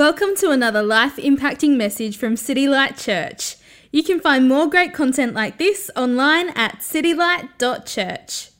Welcome 0.00 0.34
to 0.36 0.50
another 0.50 0.82
life 0.82 1.16
impacting 1.16 1.76
message 1.76 2.16
from 2.16 2.34
City 2.34 2.66
Light 2.66 2.96
Church. 2.96 3.56
You 3.92 4.02
can 4.02 4.18
find 4.18 4.48
more 4.48 4.66
great 4.66 4.94
content 4.94 5.34
like 5.34 5.58
this 5.58 5.90
online 5.94 6.48
at 6.56 6.78
citylight.church. 6.78 8.50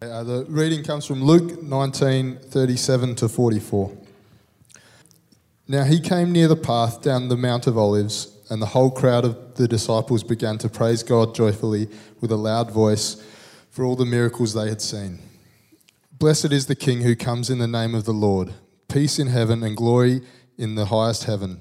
Uh, 0.00 0.24
the 0.24 0.46
reading 0.48 0.82
comes 0.82 1.04
from 1.04 1.22
Luke 1.22 1.62
19 1.62 2.38
37 2.38 3.14
to 3.16 3.28
44. 3.28 3.94
Now 5.68 5.84
he 5.84 6.00
came 6.00 6.32
near 6.32 6.48
the 6.48 6.56
path 6.56 7.02
down 7.02 7.28
the 7.28 7.36
Mount 7.36 7.66
of 7.66 7.76
Olives, 7.76 8.34
and 8.48 8.62
the 8.62 8.72
whole 8.72 8.90
crowd 8.90 9.26
of 9.26 9.56
the 9.56 9.68
disciples 9.68 10.24
began 10.24 10.56
to 10.56 10.70
praise 10.70 11.02
God 11.02 11.34
joyfully 11.34 11.90
with 12.22 12.32
a 12.32 12.36
loud 12.36 12.70
voice 12.70 13.22
for 13.68 13.84
all 13.84 13.96
the 13.96 14.06
miracles 14.06 14.54
they 14.54 14.70
had 14.70 14.80
seen. 14.80 15.18
Blessed 16.10 16.52
is 16.52 16.68
the 16.68 16.74
King 16.74 17.02
who 17.02 17.14
comes 17.14 17.50
in 17.50 17.58
the 17.58 17.68
name 17.68 17.94
of 17.94 18.06
the 18.06 18.14
Lord. 18.14 18.54
Peace 18.88 19.18
in 19.18 19.26
heaven 19.26 19.62
and 19.62 19.76
glory 19.76 20.22
in 20.58 20.74
the 20.74 20.86
highest 20.86 21.24
heaven. 21.24 21.60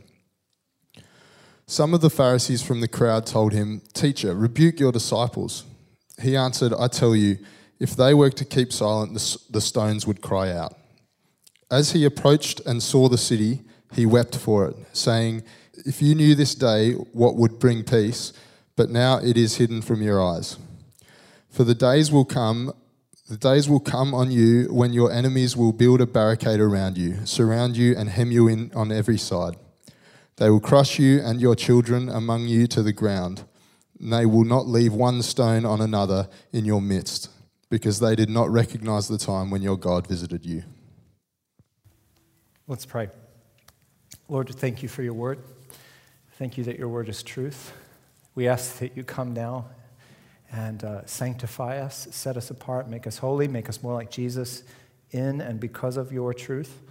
Some 1.67 1.93
of 1.93 2.01
the 2.01 2.09
Pharisees 2.09 2.61
from 2.61 2.81
the 2.81 2.87
crowd 2.87 3.25
told 3.25 3.53
him, 3.53 3.81
Teacher, 3.93 4.35
rebuke 4.35 4.79
your 4.79 4.91
disciples. 4.91 5.63
He 6.21 6.35
answered, 6.35 6.73
I 6.77 6.87
tell 6.87 7.15
you, 7.15 7.39
if 7.79 7.95
they 7.95 8.13
were 8.13 8.29
to 8.29 8.45
keep 8.45 8.71
silent, 8.71 9.13
the, 9.13 9.37
the 9.49 9.61
stones 9.61 10.05
would 10.05 10.21
cry 10.21 10.51
out. 10.51 10.75
As 11.71 11.91
he 11.91 12.05
approached 12.05 12.61
and 12.61 12.81
saw 12.81 13.09
the 13.09 13.17
city, 13.17 13.61
he 13.93 14.05
wept 14.05 14.37
for 14.37 14.67
it, 14.67 14.75
saying, 14.93 15.43
If 15.85 16.01
you 16.01 16.13
knew 16.15 16.35
this 16.35 16.55
day 16.55 16.93
what 16.93 17.35
would 17.35 17.59
bring 17.59 17.83
peace, 17.83 18.31
but 18.75 18.89
now 18.89 19.17
it 19.17 19.35
is 19.35 19.57
hidden 19.57 19.81
from 19.81 20.01
your 20.01 20.23
eyes. 20.23 20.57
For 21.49 21.63
the 21.63 21.75
days 21.75 22.11
will 22.11 22.25
come 22.25 22.73
the 23.27 23.37
days 23.37 23.67
will 23.67 23.79
come 23.79 24.13
on 24.13 24.31
you 24.31 24.65
when 24.71 24.93
your 24.93 25.11
enemies 25.11 25.57
will 25.57 25.73
build 25.73 25.99
a 25.99 26.05
barricade 26.05 26.59
around 26.59 26.97
you, 26.97 27.25
surround 27.25 27.75
you, 27.75 27.95
and 27.97 28.09
hem 28.09 28.31
you 28.31 28.47
in 28.47 28.71
on 28.75 28.91
every 28.91 29.17
side. 29.17 29.55
They 30.37 30.49
will 30.49 30.59
crush 30.59 30.99
you 30.99 31.21
and 31.21 31.41
your 31.41 31.55
children 31.55 32.09
among 32.09 32.47
you 32.47 32.67
to 32.67 32.83
the 32.83 32.93
ground. 32.93 33.45
And 33.99 34.11
they 34.13 34.25
will 34.25 34.43
not 34.43 34.67
leave 34.67 34.93
one 34.93 35.21
stone 35.21 35.65
on 35.65 35.81
another 35.81 36.27
in 36.51 36.65
your 36.65 36.81
midst, 36.81 37.29
because 37.69 37.99
they 37.99 38.15
did 38.15 38.29
not 38.29 38.51
recognize 38.51 39.07
the 39.07 39.17
time 39.17 39.49
when 39.49 39.61
your 39.61 39.77
God 39.77 40.05
visited 40.05 40.45
you. 40.45 40.63
Let's 42.67 42.85
pray. 42.85 43.09
Lord, 44.27 44.49
thank 44.49 44.83
you 44.83 44.89
for 44.89 45.01
your 45.01 45.13
word. 45.13 45.39
Thank 46.33 46.57
you 46.57 46.63
that 46.65 46.77
your 46.77 46.89
word 46.89 47.09
is 47.09 47.23
truth. 47.23 47.71
We 48.35 48.47
ask 48.47 48.79
that 48.79 48.97
you 48.97 49.03
come 49.03 49.33
now 49.33 49.65
and 50.51 50.83
uh, 50.83 51.05
sanctify 51.05 51.79
us, 51.79 52.07
set 52.11 52.37
us 52.37 52.49
apart, 52.49 52.89
make 52.89 53.07
us 53.07 53.17
holy, 53.17 53.47
make 53.47 53.69
us 53.69 53.81
more 53.83 53.93
like 53.93 54.11
Jesus 54.11 54.63
in 55.11 55.41
and 55.41 55.59
because 55.59 55.97
of 55.97 56.11
your 56.11 56.33
truth. 56.33 56.81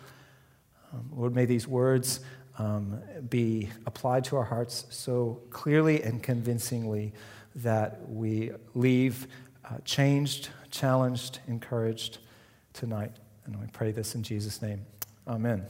Um, 0.92 1.10
Lord, 1.14 1.34
may 1.34 1.44
these 1.44 1.66
words 1.66 2.20
um, 2.58 3.00
be 3.28 3.70
applied 3.86 4.25
to 4.25 4.36
our 4.36 4.44
hearts 4.44 4.86
so 4.91 5.41
clearly 5.50 6.02
and 6.02 6.22
convincingly 6.22 7.12
that 7.56 8.08
we 8.08 8.52
leave 8.75 9.27
uh, 9.64 9.78
changed, 9.84 10.50
challenged, 10.70 11.41
encouraged 11.48 12.19
tonight. 12.72 13.12
And 13.47 13.60
we 13.60 13.66
pray 13.69 13.92
this 13.92 14.14
in 14.14 14.22
Jesus' 14.22 14.62
name. 14.62 14.84
Amen. 15.27 15.64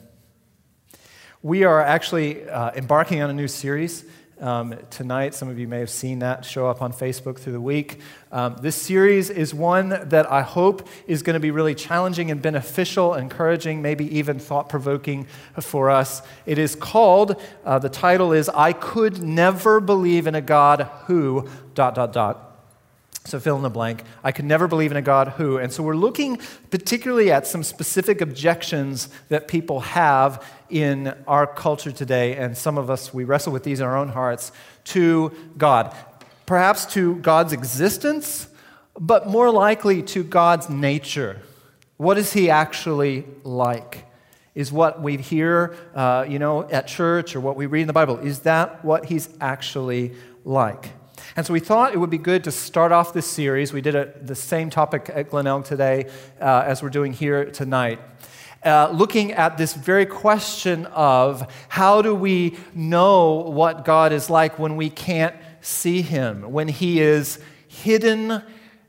We 1.42 1.64
are 1.64 1.80
actually 1.80 2.48
uh, 2.48 2.72
embarking 2.74 3.22
on 3.22 3.30
a 3.30 3.34
new 3.34 3.48
series 3.48 4.05
um, 4.40 4.77
tonight. 4.90 5.34
Some 5.34 5.48
of 5.48 5.58
you 5.58 5.68
may 5.68 5.78
have 5.78 5.90
seen 5.90 6.20
that 6.20 6.44
show 6.44 6.66
up 6.66 6.82
on 6.82 6.92
Facebook 6.92 7.38
through 7.38 7.52
the 7.52 7.60
week. 7.60 8.00
Um, 8.32 8.56
this 8.60 8.77
series 8.77 9.30
is 9.30 9.54
one 9.54 9.88
that 10.08 10.30
I 10.30 10.42
hope 10.42 10.88
is 11.06 11.22
going 11.22 11.34
to 11.34 11.40
be 11.40 11.50
really 11.50 11.74
challenging 11.74 12.30
and 12.30 12.40
beneficial, 12.40 13.14
encouraging, 13.14 13.82
maybe 13.82 14.18
even 14.18 14.38
thought 14.38 14.68
provoking 14.68 15.27
for 15.60 15.90
us. 15.90 16.22
It 16.46 16.58
is 16.58 16.74
called, 16.74 17.40
uh, 17.64 17.78
the 17.78 17.88
title 17.88 18.32
is 18.32 18.48
I 18.48 18.72
Could 18.72 19.22
Never 19.22 19.80
Believe 19.80 20.27
in 20.27 20.34
a 20.34 20.40
God 20.40 20.82
Who, 21.06 21.48
dot, 21.74 21.94
dot, 21.94 22.12
dot. 22.12 22.53
So 23.27 23.41
fill 23.41 23.56
in 23.56 23.62
the 23.62 23.70
blank. 23.70 24.03
I 24.22 24.33
could 24.33 24.45
never 24.45 24.68
believe 24.68 24.90
in 24.90 24.98
a 24.98 25.02
God 25.02 25.29
who. 25.29 25.57
And 25.57 25.73
so 25.73 25.83
we're 25.83 25.96
looking 25.96 26.39
particularly 26.70 27.33
at 27.33 27.46
some 27.46 27.62
specific 27.62 28.20
objections 28.20 29.08
that 29.30 29.48
people 29.48 29.80
have 29.80 30.45
in 30.68 31.14
our 31.27 31.46
culture 31.46 31.90
today. 31.90 32.36
And 32.36 32.55
some 32.55 32.77
of 32.77 32.90
us, 32.90 33.14
we 33.14 33.24
wrestle 33.24 33.51
with 33.52 33.64
these 33.64 33.80
in 33.80 33.86
our 33.86 33.96
own 33.96 34.11
hearts 34.11 34.52
to 34.84 35.33
God. 35.57 35.96
Perhaps 36.45 36.84
to 36.92 37.14
God's 37.17 37.55
existence, 37.55 38.48
but 39.01 39.27
more 39.27 39.51
likely 39.51 40.02
to 40.02 40.23
God's 40.23 40.68
nature. 40.68 41.40
What 41.96 42.18
is 42.18 42.34
He 42.34 42.51
actually 42.51 43.24
like? 43.42 44.05
Is 44.55 44.70
what 44.70 45.01
we 45.01 45.17
hear, 45.17 45.74
uh, 45.95 46.27
you 46.29 46.39
know, 46.39 46.68
at 46.68 46.86
church 46.89 47.34
or 47.34 47.40
what 47.40 47.57
we 47.57 47.64
read 47.64 47.80
in 47.80 47.86
the 47.86 47.95
Bible, 47.95 48.18
is 48.18 48.40
that 48.40 48.84
what 48.84 49.07
He's 49.07 49.30
actually 49.40 50.13
like? 50.45 50.92
And 51.36 51.45
so 51.45 51.52
we 51.52 51.58
thought 51.58 51.92
it 51.92 51.98
would 51.98 52.11
be 52.11 52.18
good 52.18 52.45
to 52.45 52.52
start 52.52 52.92
off 52.92 53.12
this 53.12 53.27
series. 53.27 53.72
We 53.72 53.80
did 53.80 53.96
a, 53.96 54.12
the 54.22 54.36
same 54.36 54.70
topic 54.70 55.11
at 55.12 55.30
Glenelg 55.30 55.64
today 55.64 56.08
uh, 56.40 56.62
as 56.64 56.80
we're 56.80 56.90
doing 56.90 57.12
here 57.12 57.46
tonight. 57.50 57.98
Uh, 58.64 58.89
looking 58.92 59.33
at 59.33 59.58
this 59.58 59.74
very 59.74 60.06
question 60.06 60.86
of 60.86 61.52
how 61.68 62.02
do 62.02 62.14
we 62.14 62.56
know 62.72 63.34
what 63.34 63.84
God 63.84 64.12
is 64.12 64.30
like 64.30 64.61
when 64.61 64.77
we 64.77 64.89
can't 64.89 65.34
see 65.61 66.02
Him, 66.02 66.52
when 66.52 66.68
He 66.68 67.00
is 67.00 67.40
hidden 67.66 68.40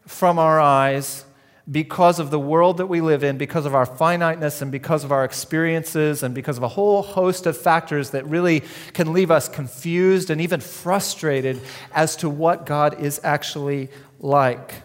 from 0.06 0.38
our 0.38 0.60
eyes 0.60 1.26
because 1.70 2.20
of 2.20 2.30
the 2.30 2.40
world 2.40 2.78
that 2.78 2.86
we 2.86 3.02
live 3.02 3.24
in, 3.24 3.38
because 3.38 3.66
of 3.66 3.74
our 3.74 3.86
finiteness, 3.86 4.62
and 4.62 4.72
because 4.72 5.04
of 5.04 5.12
our 5.12 5.26
experiences, 5.26 6.22
and 6.22 6.36
because 6.36 6.58
of 6.58 6.64
a 6.64 6.68
whole 6.68 7.02
host 7.02 7.48
of 7.48 7.58
factors 7.58 8.12
that 8.12 8.26
really 8.28 8.64
can 8.94 9.14
leave 9.14 9.32
us 9.32 9.50
confused 9.50 10.30
and 10.30 10.40
even 10.40 10.60
frustrated 10.60 11.60
as 11.94 12.16
to 12.18 12.30
what 12.30 12.66
God 12.66 13.00
is 13.00 13.20
actually 13.24 13.90
like. 14.20 14.76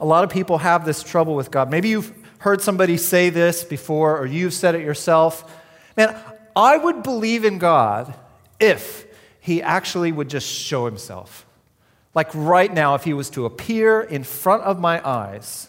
A 0.00 0.06
lot 0.06 0.24
of 0.24 0.30
people 0.30 0.58
have 0.58 0.84
this 0.84 1.02
trouble 1.02 1.34
with 1.34 1.50
God. 1.50 1.70
Maybe 1.70 1.88
you've 1.88 2.12
heard 2.38 2.60
somebody 2.60 2.96
say 2.96 3.30
this 3.30 3.64
before, 3.64 4.18
or 4.18 4.26
you've 4.26 4.54
said 4.54 4.74
it 4.74 4.82
yourself. 4.82 5.50
Man, 5.96 6.16
I 6.54 6.76
would 6.76 7.02
believe 7.02 7.44
in 7.44 7.58
God 7.58 8.14
if 8.60 9.06
He 9.40 9.62
actually 9.62 10.12
would 10.12 10.28
just 10.28 10.46
show 10.46 10.86
Himself. 10.86 11.45
Like 12.16 12.30
right 12.32 12.72
now, 12.72 12.94
if 12.94 13.04
he 13.04 13.12
was 13.12 13.28
to 13.30 13.44
appear 13.44 14.00
in 14.00 14.24
front 14.24 14.62
of 14.62 14.80
my 14.80 15.06
eyes, 15.06 15.68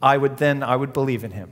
I 0.00 0.16
would 0.16 0.38
then 0.38 0.62
I 0.62 0.74
would 0.74 0.94
believe 0.94 1.22
in 1.22 1.32
him. 1.32 1.50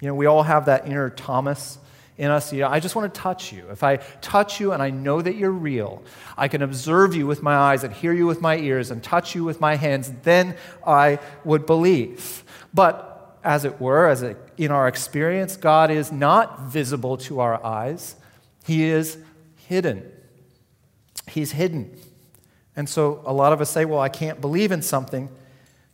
You 0.00 0.06
know, 0.06 0.14
we 0.14 0.26
all 0.26 0.44
have 0.44 0.66
that 0.66 0.86
inner 0.86 1.10
Thomas 1.10 1.78
in 2.16 2.30
us. 2.30 2.52
You 2.52 2.60
know, 2.60 2.68
I 2.68 2.78
just 2.78 2.94
want 2.94 3.12
to 3.12 3.20
touch 3.20 3.52
you. 3.52 3.66
If 3.72 3.82
I 3.82 3.96
touch 3.96 4.60
you 4.60 4.72
and 4.72 4.80
I 4.80 4.90
know 4.90 5.20
that 5.20 5.34
you're 5.34 5.50
real, 5.50 6.04
I 6.38 6.46
can 6.46 6.62
observe 6.62 7.16
you 7.16 7.26
with 7.26 7.42
my 7.42 7.56
eyes 7.56 7.82
and 7.82 7.92
hear 7.92 8.12
you 8.12 8.28
with 8.28 8.40
my 8.40 8.58
ears 8.58 8.92
and 8.92 9.02
touch 9.02 9.34
you 9.34 9.42
with 9.42 9.60
my 9.60 9.74
hands, 9.74 10.12
then 10.22 10.54
I 10.86 11.18
would 11.44 11.66
believe. 11.66 12.44
But 12.72 13.40
as 13.42 13.64
it 13.64 13.80
were, 13.80 14.06
as 14.06 14.22
a, 14.22 14.36
in 14.56 14.70
our 14.70 14.86
experience, 14.86 15.56
God 15.56 15.90
is 15.90 16.12
not 16.12 16.60
visible 16.60 17.16
to 17.16 17.40
our 17.40 17.64
eyes. 17.64 18.14
He 18.64 18.84
is 18.84 19.18
hidden. 19.66 20.12
He's 21.26 21.50
hidden. 21.50 21.98
And 22.76 22.88
so 22.88 23.22
a 23.24 23.32
lot 23.32 23.52
of 23.52 23.60
us 23.60 23.70
say, 23.70 23.84
well, 23.86 24.00
I 24.00 24.10
can't 24.10 24.40
believe 24.40 24.70
in 24.70 24.82
something 24.82 25.30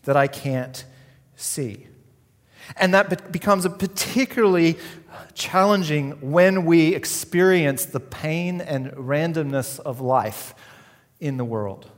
that 0.03 0.17
I 0.17 0.27
can't 0.27 0.85
see. 1.37 1.87
And 2.77 2.93
that 2.95 3.33
becomes 3.33 3.65
a 3.65 3.71
particularly 3.71 4.79
challenging 5.35 6.13
when 6.21 6.65
we 6.65 6.95
experience 6.95 7.85
the 7.85 8.01
pain 8.01 8.61
and 8.61 8.91
randomness 8.93 9.79
of 9.81 10.01
life 10.01 10.55
in 11.21 11.37
the 11.37 11.45
world. 11.45 11.89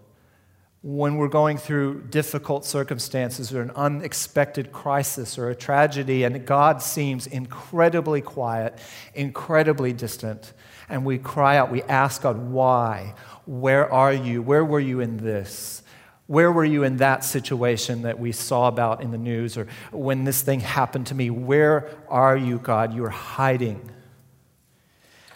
When 0.82 1.16
we're 1.16 1.28
going 1.28 1.56
through 1.56 2.02
difficult 2.10 2.66
circumstances 2.66 3.54
or 3.54 3.62
an 3.62 3.70
unexpected 3.70 4.70
crisis 4.70 5.38
or 5.38 5.48
a 5.48 5.54
tragedy, 5.54 6.24
and 6.24 6.44
God 6.44 6.82
seems 6.82 7.26
incredibly 7.26 8.20
quiet, 8.20 8.78
incredibly 9.14 9.94
distant, 9.94 10.52
and 10.90 11.06
we 11.06 11.16
cry 11.16 11.56
out, 11.56 11.70
we 11.70 11.82
ask 11.84 12.22
God, 12.22 12.50
why? 12.50 13.14
Where 13.46 13.92
are 13.92 14.12
you? 14.12 14.42
Where 14.42 14.64
were 14.64 14.80
you 14.80 15.00
in 15.00 15.18
this? 15.18 15.82
Where 16.26 16.50
were 16.50 16.64
you 16.64 16.84
in 16.84 16.98
that 16.98 17.22
situation 17.22 18.02
that 18.02 18.18
we 18.18 18.32
saw 18.32 18.68
about 18.68 19.02
in 19.02 19.10
the 19.10 19.18
news 19.18 19.58
or 19.58 19.66
when 19.92 20.24
this 20.24 20.40
thing 20.40 20.60
happened 20.60 21.08
to 21.08 21.14
me? 21.14 21.28
Where 21.28 21.90
are 22.08 22.36
you, 22.36 22.58
God? 22.58 22.94
You're 22.94 23.10
hiding. 23.10 23.90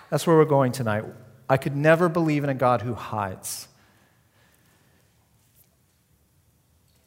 That's 0.09 0.27
where 0.27 0.37
we're 0.37 0.47
going 0.47 0.73
tonight. 0.73 1.05
I 1.49 1.59
could 1.59 1.77
never 1.77 2.09
believe 2.09 2.43
in 2.43 2.51
a 2.51 2.55
God 2.55 2.81
who 2.81 2.95
hides. 2.95 3.69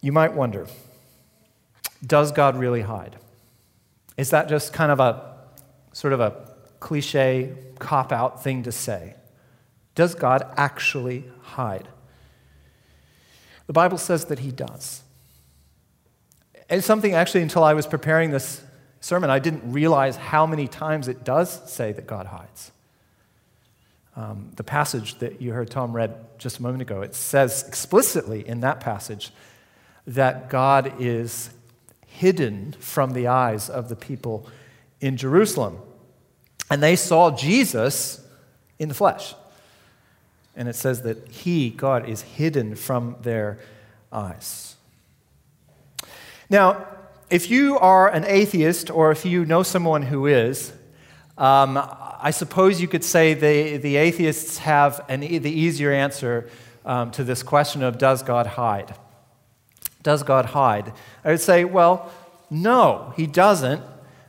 You 0.02 0.12
might 0.12 0.34
wonder 0.34 0.68
does 2.06 2.32
God 2.32 2.58
really 2.58 2.82
hide? 2.82 3.16
Is 4.18 4.32
that 4.32 4.50
just 4.50 4.74
kind 4.74 4.92
of 4.92 5.00
a 5.00 5.36
sort 5.94 6.14
of 6.14 6.20
a 6.20 6.54
cliche 6.80 7.56
cop 7.78 8.12
out 8.12 8.44
thing 8.44 8.64
to 8.64 8.72
say? 8.72 9.16
Does 9.96 10.16
God 10.16 10.48
actually 10.58 11.26
hide? 11.42 11.88
The 13.68 13.74
Bible 13.74 13.98
says 13.98 14.26
that 14.26 14.40
he 14.40 14.52
does. 14.52 15.02
It's 16.70 16.86
something 16.86 17.14
actually, 17.14 17.42
until 17.42 17.64
I 17.64 17.74
was 17.74 17.86
preparing 17.86 18.32
this 18.32 18.62
sermon, 19.02 19.30
I 19.30 19.40
didn't 19.40 19.72
realize 19.72 20.16
how 20.16 20.46
many 20.46 20.68
times 20.68 21.08
it 21.08 21.24
does 21.24 21.70
say 21.72 21.92
that 21.92 22.08
God 22.08 22.28
hides. 22.28 22.72
Um, 24.16 24.52
the 24.56 24.64
passage 24.64 25.20
that 25.20 25.42
you 25.42 25.54
heard 25.54 25.70
Tom 25.70 25.94
read 25.94 26.14
just 26.38 26.60
a 26.60 26.62
moment 26.62 26.82
ago, 26.82 27.02
it 27.02 27.16
says 27.16 27.66
explicitly 27.68 28.48
in 28.48 28.62
that 28.62 28.80
passage 28.80 29.32
that 30.06 30.50
God 30.50 30.94
is 31.00 31.50
hidden 32.08 32.74
from 32.80 33.12
the 33.12 33.28
eyes 33.28 33.70
of 33.70 33.90
the 33.90 33.96
people 33.96 34.48
in 35.00 35.18
Jerusalem. 35.18 35.78
And 36.70 36.84
they 36.84 36.96
saw 36.96 37.32
Jesus 37.32 38.26
in 38.80 38.90
the 38.90 38.96
flesh. 38.96 39.34
And 40.56 40.68
it 40.68 40.76
says 40.76 41.02
that 41.04 41.28
He, 41.30 41.70
God, 41.70 42.08
is 42.08 42.22
hidden 42.22 42.76
from 42.76 43.16
their 43.22 43.60
eyes. 44.12 44.76
Now, 46.50 46.86
if 47.30 47.50
you 47.50 47.80
are 47.80 48.10
an 48.10 48.26
atheist 48.26 48.90
or 48.90 49.12
if 49.12 49.26
you 49.26 49.46
know 49.46 49.64
someone 49.64 50.02
who 50.02 50.26
is, 50.26 50.74
um, 51.38 51.80
I 52.22 52.32
suppose 52.32 52.82
you 52.82 52.88
could 52.88 53.04
say 53.04 53.34
the, 53.34 53.78
the 53.78 53.96
atheists 53.96 54.58
have 54.60 55.04
an, 55.08 55.22
the 55.22 55.50
easier 55.50 55.92
answer 55.92 56.50
um, 56.86 57.12
to 57.12 57.24
this 57.24 57.42
question 57.42 57.84
of 57.84 57.98
does 57.98 58.22
God 58.22 58.46
hide? 58.46 58.94
Does 60.04 60.24
God 60.24 60.48
hide? 60.48 60.94
I 61.24 61.32
would 61.32 61.40
say, 61.40 61.64
well, 61.64 62.12
no, 62.50 63.14
he 63.16 63.28
doesn't. 63.28 63.82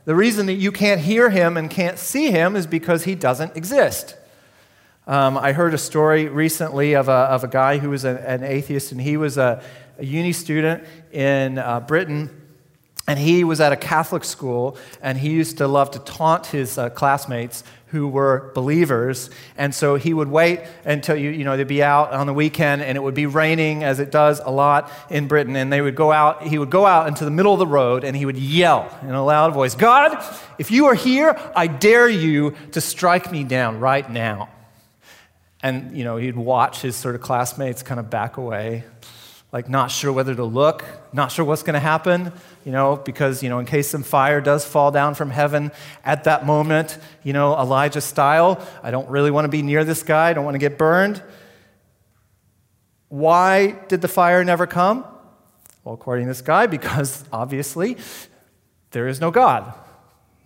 The 0.05 0.15
reason 0.15 0.45
that 0.45 0.53
you 0.53 0.71
can't 0.71 1.01
hear 1.01 1.29
him 1.29 1.57
and 1.57 1.69
can't 1.69 1.99
see 1.99 2.31
him 2.31 2.55
is 2.55 2.67
because 2.67 3.03
he 3.03 3.15
doesn't 3.15 3.57
exist. 3.57 4.15
Um, 5.05 5.37
I 5.37 5.51
heard 5.51 5.73
a 5.73 5.77
story 5.77 6.29
recently 6.29 6.93
of 6.93 7.09
a, 7.09 7.11
of 7.11 7.43
a 7.43 7.47
guy 7.47 7.77
who 7.77 7.89
was 7.89 8.05
a, 8.05 8.21
an 8.29 8.43
atheist, 8.43 8.93
and 8.93 9.01
he 9.01 9.17
was 9.17 9.37
a, 9.37 9.61
a 9.97 10.05
uni 10.05 10.31
student 10.31 10.85
in 11.11 11.57
uh, 11.57 11.81
Britain. 11.81 12.29
And 13.05 13.19
he 13.19 13.43
was 13.43 13.59
at 13.59 13.73
a 13.73 13.75
Catholic 13.75 14.23
school, 14.23 14.77
and 15.01 15.17
he 15.17 15.31
used 15.31 15.57
to 15.57 15.67
love 15.67 15.91
to 15.91 15.99
taunt 15.99 16.45
his 16.45 16.77
uh, 16.77 16.89
classmates 16.89 17.65
who 17.87 18.07
were 18.07 18.51
believers. 18.55 19.29
And 19.57 19.75
so 19.75 19.95
he 19.95 20.13
would 20.13 20.29
wait 20.29 20.61
until 20.85 21.17
you, 21.17 21.29
you 21.31 21.43
know, 21.43 21.57
they'd 21.57 21.67
be 21.67 21.83
out 21.83 22.11
on 22.11 22.25
the 22.25 22.33
weekend 22.33 22.81
and 22.81 22.97
it 22.97 23.01
would 23.01 23.13
be 23.13 23.27
raining 23.27 23.83
as 23.83 23.99
it 23.99 24.09
does 24.09 24.39
a 24.39 24.49
lot 24.49 24.91
in 25.11 25.27
Britain. 25.27 25.55
And 25.55 25.71
they 25.71 25.79
would 25.79 25.95
go 25.95 26.11
out, 26.11 26.41
he 26.41 26.57
would 26.57 26.71
go 26.71 26.87
out 26.87 27.07
into 27.07 27.23
the 27.23 27.29
middle 27.29 27.53
of 27.53 27.59
the 27.59 27.67
road 27.67 28.03
and 28.03 28.17
he 28.17 28.25
would 28.25 28.37
yell 28.37 28.89
in 29.03 29.11
a 29.11 29.23
loud 29.23 29.53
voice, 29.53 29.75
God, 29.75 30.17
if 30.57 30.71
you 30.71 30.87
are 30.87 30.95
here, 30.95 31.39
I 31.55 31.67
dare 31.67 32.09
you 32.09 32.55
to 32.71 32.81
strike 32.81 33.31
me 33.31 33.43
down 33.43 33.79
right 33.79 34.09
now. 34.09 34.49
And, 35.63 35.97
you 35.97 36.03
know, 36.03 36.17
he'd 36.17 36.35
watch 36.35 36.81
his 36.81 36.95
sort 36.95 37.15
of 37.15 37.21
classmates 37.21 37.81
kind 37.81 37.99
of 37.99 38.09
back 38.09 38.37
away 38.37 38.83
like 39.53 39.69
not 39.69 39.91
sure 39.91 40.11
whether 40.11 40.33
to 40.33 40.43
look, 40.43 40.83
not 41.13 41.31
sure 41.31 41.45
what's 41.45 41.61
going 41.61 41.75
to 41.75 41.79
happen, 41.79 42.33
you 42.65 42.71
know, 42.71 42.95
because, 42.95 43.43
you 43.43 43.49
know, 43.49 43.59
in 43.59 43.67
case 43.67 43.87
some 43.87 44.01
fire 44.01 44.41
does 44.41 44.65
fall 44.65 44.89
down 44.89 45.13
from 45.13 45.29
heaven 45.29 45.71
at 46.03 46.23
that 46.23 46.43
moment, 46.43 46.97
you 47.21 47.33
know, 47.33 47.55
Elijah 47.55 48.01
style, 48.01 48.67
I 48.81 48.89
don't 48.89 49.07
really 49.09 49.29
want 49.29 49.45
to 49.45 49.49
be 49.49 49.61
near 49.61 49.85
this 49.85 50.01
guy, 50.01 50.29
I 50.29 50.33
don't 50.33 50.43
want 50.43 50.55
to 50.55 50.59
get 50.59 50.79
burned. 50.79 51.21
Why 53.09 53.73
did 53.89 54.01
the 54.01 54.07
fire 54.07 54.43
never 54.43 54.65
come? 54.65 55.05
Well, 55.83 55.93
according 55.93 56.25
to 56.25 56.31
this 56.31 56.41
guy, 56.41 56.65
because 56.77 57.23
obviously 57.31 57.97
there 58.89 59.07
is 59.07 59.21
no 59.21 59.29
God. 59.29 59.71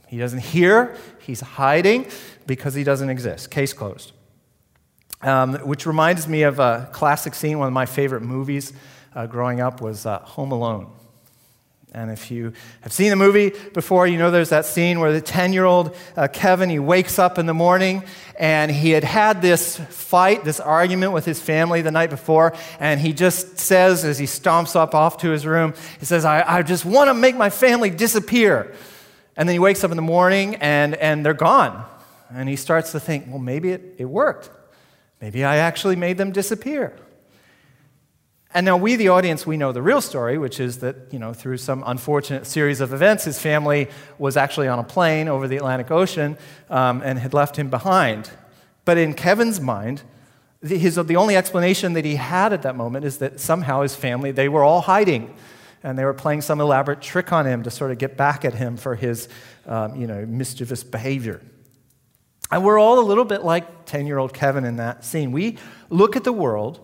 He 0.10 0.18
doesn't 0.18 0.40
hear, 0.40 0.98
he's 1.22 1.40
hiding 1.40 2.08
because 2.46 2.74
he 2.74 2.84
doesn't 2.84 3.10
exist. 3.10 3.52
Case 3.52 3.72
closed. 3.72 4.12
Um, 5.22 5.56
which 5.56 5.88
reminds 5.88 6.28
me 6.28 6.44
of 6.44 6.60
a 6.60 6.90
classic 6.92 7.34
scene, 7.34 7.58
one 7.58 7.68
of 7.68 7.74
my 7.74 7.88
favorite 7.88 8.22
movies 8.22 8.72
uh, 9.16 9.26
growing 9.26 9.60
up 9.62 9.82
was 9.82 10.06
uh, 10.06 10.20
Home 10.20 10.52
Alone. 10.52 10.92
And 11.94 12.12
if 12.12 12.30
you 12.30 12.54
have 12.82 12.94
seen 12.94 13.10
the 13.10 13.16
movie 13.16 13.52
before, 13.74 14.06
you 14.06 14.18
know 14.18 14.30
there's 14.30 14.50
that 14.50 14.66
scene 14.66 15.00
where 15.00 15.12
the 15.12 15.22
10 15.22 15.54
year 15.54 15.66
old 15.66 15.96
uh, 16.16 16.28
Kevin, 16.28 16.70
he 16.70 16.78
wakes 16.78 17.18
up 17.18 17.40
in 17.40 17.48
the 17.48 17.54
morning 17.54 18.04
and 18.38 18.70
he 18.70 18.92
had 18.92 19.04
had 19.04 19.42
this 19.42 19.78
fight, 19.78 20.44
this 20.44 20.60
argument 20.60 21.14
with 21.14 21.26
his 21.26 21.42
family 21.42 21.82
the 21.82 21.90
night 21.90 22.12
before. 22.12 22.54
And 22.80 23.00
he 23.00 23.14
just 23.14 23.58
says, 23.58 24.06
as 24.06 24.20
he 24.20 24.26
stomps 24.26 24.76
up 24.76 24.94
off 24.94 25.18
to 25.20 25.30
his 25.30 25.46
room, 25.46 25.74
he 26.00 26.06
says, 26.06 26.26
I, 26.26 26.58
I 26.58 26.62
just 26.62 26.86
want 26.86 27.08
to 27.08 27.16
make 27.16 27.36
my 27.36 27.50
family 27.50 27.90
disappear. 27.90 28.76
And 29.36 29.50
then 29.50 29.56
he 29.56 29.60
wakes 29.60 29.84
up 29.84 29.90
in 29.90 29.98
the 29.98 30.04
morning 30.04 30.56
and, 30.56 30.94
and 30.96 31.26
they're 31.26 31.34
gone. 31.34 31.86
And 32.30 32.48
he 32.50 32.58
starts 32.58 32.92
to 32.92 33.00
think, 33.00 33.26
well, 33.30 33.40
maybe 33.40 33.72
it, 33.72 33.96
it 33.98 34.06
worked. 34.06 34.52
Maybe 35.22 35.44
I 35.44 35.58
actually 35.58 35.96
made 35.96 36.18
them 36.18 36.32
disappear. 36.32 36.94
And 38.54 38.66
now 38.66 38.78
we, 38.78 38.96
the 38.96 39.10
audience, 39.10 39.46
we 39.46 39.58
know 39.58 39.72
the 39.72 39.82
real 39.82 40.02
story, 40.02 40.38
which 40.38 40.60
is 40.60 40.80
that, 40.80 40.96
you 41.12 41.20
know, 41.20 41.34
through 41.34 41.58
some 41.58 41.84
unfortunate 41.86 42.48
series 42.48 42.82
of 42.82 42.94
events, 42.94 43.26
his 43.26 43.40
family 43.40 43.90
was 44.18 44.38
actually 44.38 44.68
on 44.68 44.80
a 44.80 44.84
plane 44.84 45.28
over 45.28 45.48
the 45.48 45.58
Atlantic 45.58 45.92
Ocean 45.92 46.38
um, 46.70 47.02
and 47.04 47.20
had 47.20 47.34
left 47.34 47.58
him 47.58 47.70
behind. 47.70 48.30
But 48.86 48.98
in 48.98 49.14
Kevin's 49.14 49.60
mind, 49.60 50.02
the, 50.62 50.78
his, 50.78 50.96
the 50.96 51.18
only 51.18 51.36
explanation 51.36 51.94
that 51.94 52.06
he 52.06 52.16
had 52.16 52.54
at 52.54 52.62
that 52.62 52.76
moment 52.76 53.06
is 53.06 53.18
that 53.18 53.40
somehow 53.40 53.82
his 53.82 53.96
family, 53.96 54.32
they 54.32 54.50
were 54.50 54.64
all 54.64 54.82
hiding. 54.82 55.36
And 55.84 55.98
they 56.00 56.06
were 56.06 56.14
playing 56.14 56.42
some 56.42 56.60
elaborate 56.60 57.02
trick 57.02 57.32
on 57.32 57.46
him 57.46 57.64
to 57.64 57.70
sort 57.70 57.92
of 57.92 57.98
get 57.98 58.18
back 58.18 58.44
at 58.44 58.54
him 58.54 58.78
for 58.78 58.96
his, 58.96 59.30
um, 59.68 59.96
you 59.96 60.08
know, 60.08 60.26
mischievous 60.26 60.84
behavior. 60.84 61.42
And 62.50 62.64
we're 62.64 62.80
all 62.80 63.00
a 63.00 63.02
little 63.02 63.26
bit 63.26 63.44
like 63.44 63.86
10 63.86 64.08
year 64.08 64.18
old 64.18 64.34
Kevin 64.34 64.66
in 64.66 64.78
that 64.78 65.04
scene. 65.04 65.32
We 65.32 65.58
look 65.90 66.16
at 66.16 66.24
the 66.24 66.34
world 66.34 66.80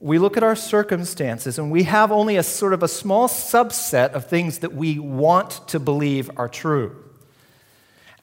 we 0.00 0.18
look 0.18 0.38
at 0.38 0.42
our 0.42 0.56
circumstances 0.56 1.58
and 1.58 1.70
we 1.70 1.82
have 1.82 2.10
only 2.10 2.38
a 2.38 2.42
sort 2.42 2.72
of 2.72 2.82
a 2.82 2.88
small 2.88 3.28
subset 3.28 4.12
of 4.12 4.26
things 4.26 4.60
that 4.60 4.74
we 4.74 4.98
want 4.98 5.68
to 5.68 5.78
believe 5.78 6.30
are 6.38 6.48
true. 6.48 7.04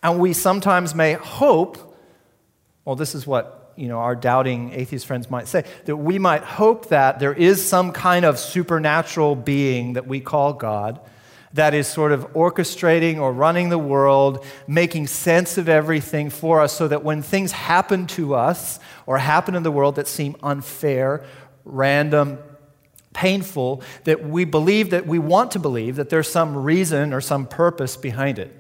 And 0.02 0.20
we 0.20 0.34
sometimes 0.34 0.96
may 0.96 1.14
hope, 1.14 1.96
well, 2.84 2.96
this 2.96 3.14
is 3.14 3.28
what 3.28 3.74
you 3.76 3.88
know, 3.88 4.00
our 4.00 4.16
doubting 4.16 4.74
atheist 4.74 5.06
friends 5.06 5.30
might 5.30 5.48
say, 5.48 5.66
that 5.86 5.96
we 5.96 6.18
might 6.18 6.42
hope 6.42 6.90
that 6.90 7.20
there 7.20 7.34
is 7.34 7.64
some 7.64 7.92
kind 7.92 8.26
of 8.26 8.40
supernatural 8.40 9.36
being 9.36 9.94
that 9.94 10.08
we 10.08 10.20
call 10.20 10.54
God 10.54 11.00
that 11.54 11.74
is 11.74 11.88
sort 11.88 12.12
of 12.12 12.34
orchestrating 12.34 13.20
or 13.20 13.32
running 13.32 13.70
the 13.70 13.78
world, 13.78 14.46
making 14.68 15.08
sense 15.08 15.58
of 15.58 15.70
everything 15.70 16.30
for 16.30 16.62
us, 16.62 16.74
so 16.74 16.88
that 16.88 17.04
when 17.04 17.22
things 17.22 17.52
happen 17.52 18.06
to 18.08 18.36
us 18.36 18.80
or 19.06 19.18
happen 19.18 19.56
in 19.56 19.64
the 19.64 19.72
world 19.72 19.96
that 19.96 20.08
seem 20.08 20.36
unfair 20.44 21.24
random, 21.64 22.40
painful, 23.14 23.82
that 24.04 24.24
we 24.28 24.46
believe 24.46 24.92
that 24.92 25.08
we 25.08 25.20
want 25.20 25.52
to 25.52 25.60
believe 25.60 25.96
that 25.96 26.10
there's 26.10 26.30
some 26.30 26.56
reason 26.56 27.14
or 27.14 27.22
some 27.22 27.48
purpose 27.48 27.98
behind 27.98 28.40
it. 28.40 28.54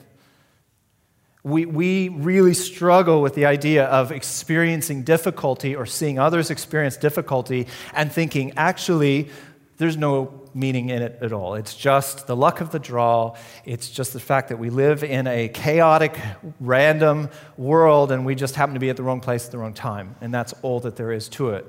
We, 1.43 1.65
we 1.65 2.09
really 2.09 2.53
struggle 2.53 3.21
with 3.21 3.35
the 3.35 3.45
idea 3.45 3.85
of 3.85 4.11
experiencing 4.11 5.03
difficulty 5.03 5.75
or 5.75 5.85
seeing 5.85 6.19
others 6.19 6.49
experience 6.49 6.97
difficulty 6.97 7.67
and 7.93 8.11
thinking, 8.11 8.53
actually, 8.57 9.29
there's 9.77 9.97
no 9.97 10.41
meaning 10.53 10.89
in 10.89 11.01
it 11.01 11.19
at 11.21 11.31
all. 11.31 11.53
It's 11.53 11.75
just 11.75 12.27
the 12.27 12.35
luck 12.35 12.61
of 12.61 12.71
the 12.71 12.79
draw. 12.79 13.35
It's 13.63 13.89
just 13.89 14.13
the 14.13 14.19
fact 14.19 14.49
that 14.49 14.57
we 14.57 14.69
live 14.69 15.03
in 15.03 15.27
a 15.27 15.49
chaotic, 15.49 16.19
random 16.59 17.29
world 17.57 18.11
and 18.11 18.25
we 18.25 18.35
just 18.35 18.55
happen 18.55 18.73
to 18.73 18.79
be 18.79 18.89
at 18.89 18.97
the 18.97 19.03
wrong 19.03 19.19
place 19.19 19.45
at 19.45 19.51
the 19.51 19.59
wrong 19.59 19.73
time. 19.73 20.15
And 20.21 20.33
that's 20.33 20.53
all 20.63 20.79
that 20.81 20.95
there 20.95 21.11
is 21.11 21.29
to 21.29 21.51
it 21.51 21.65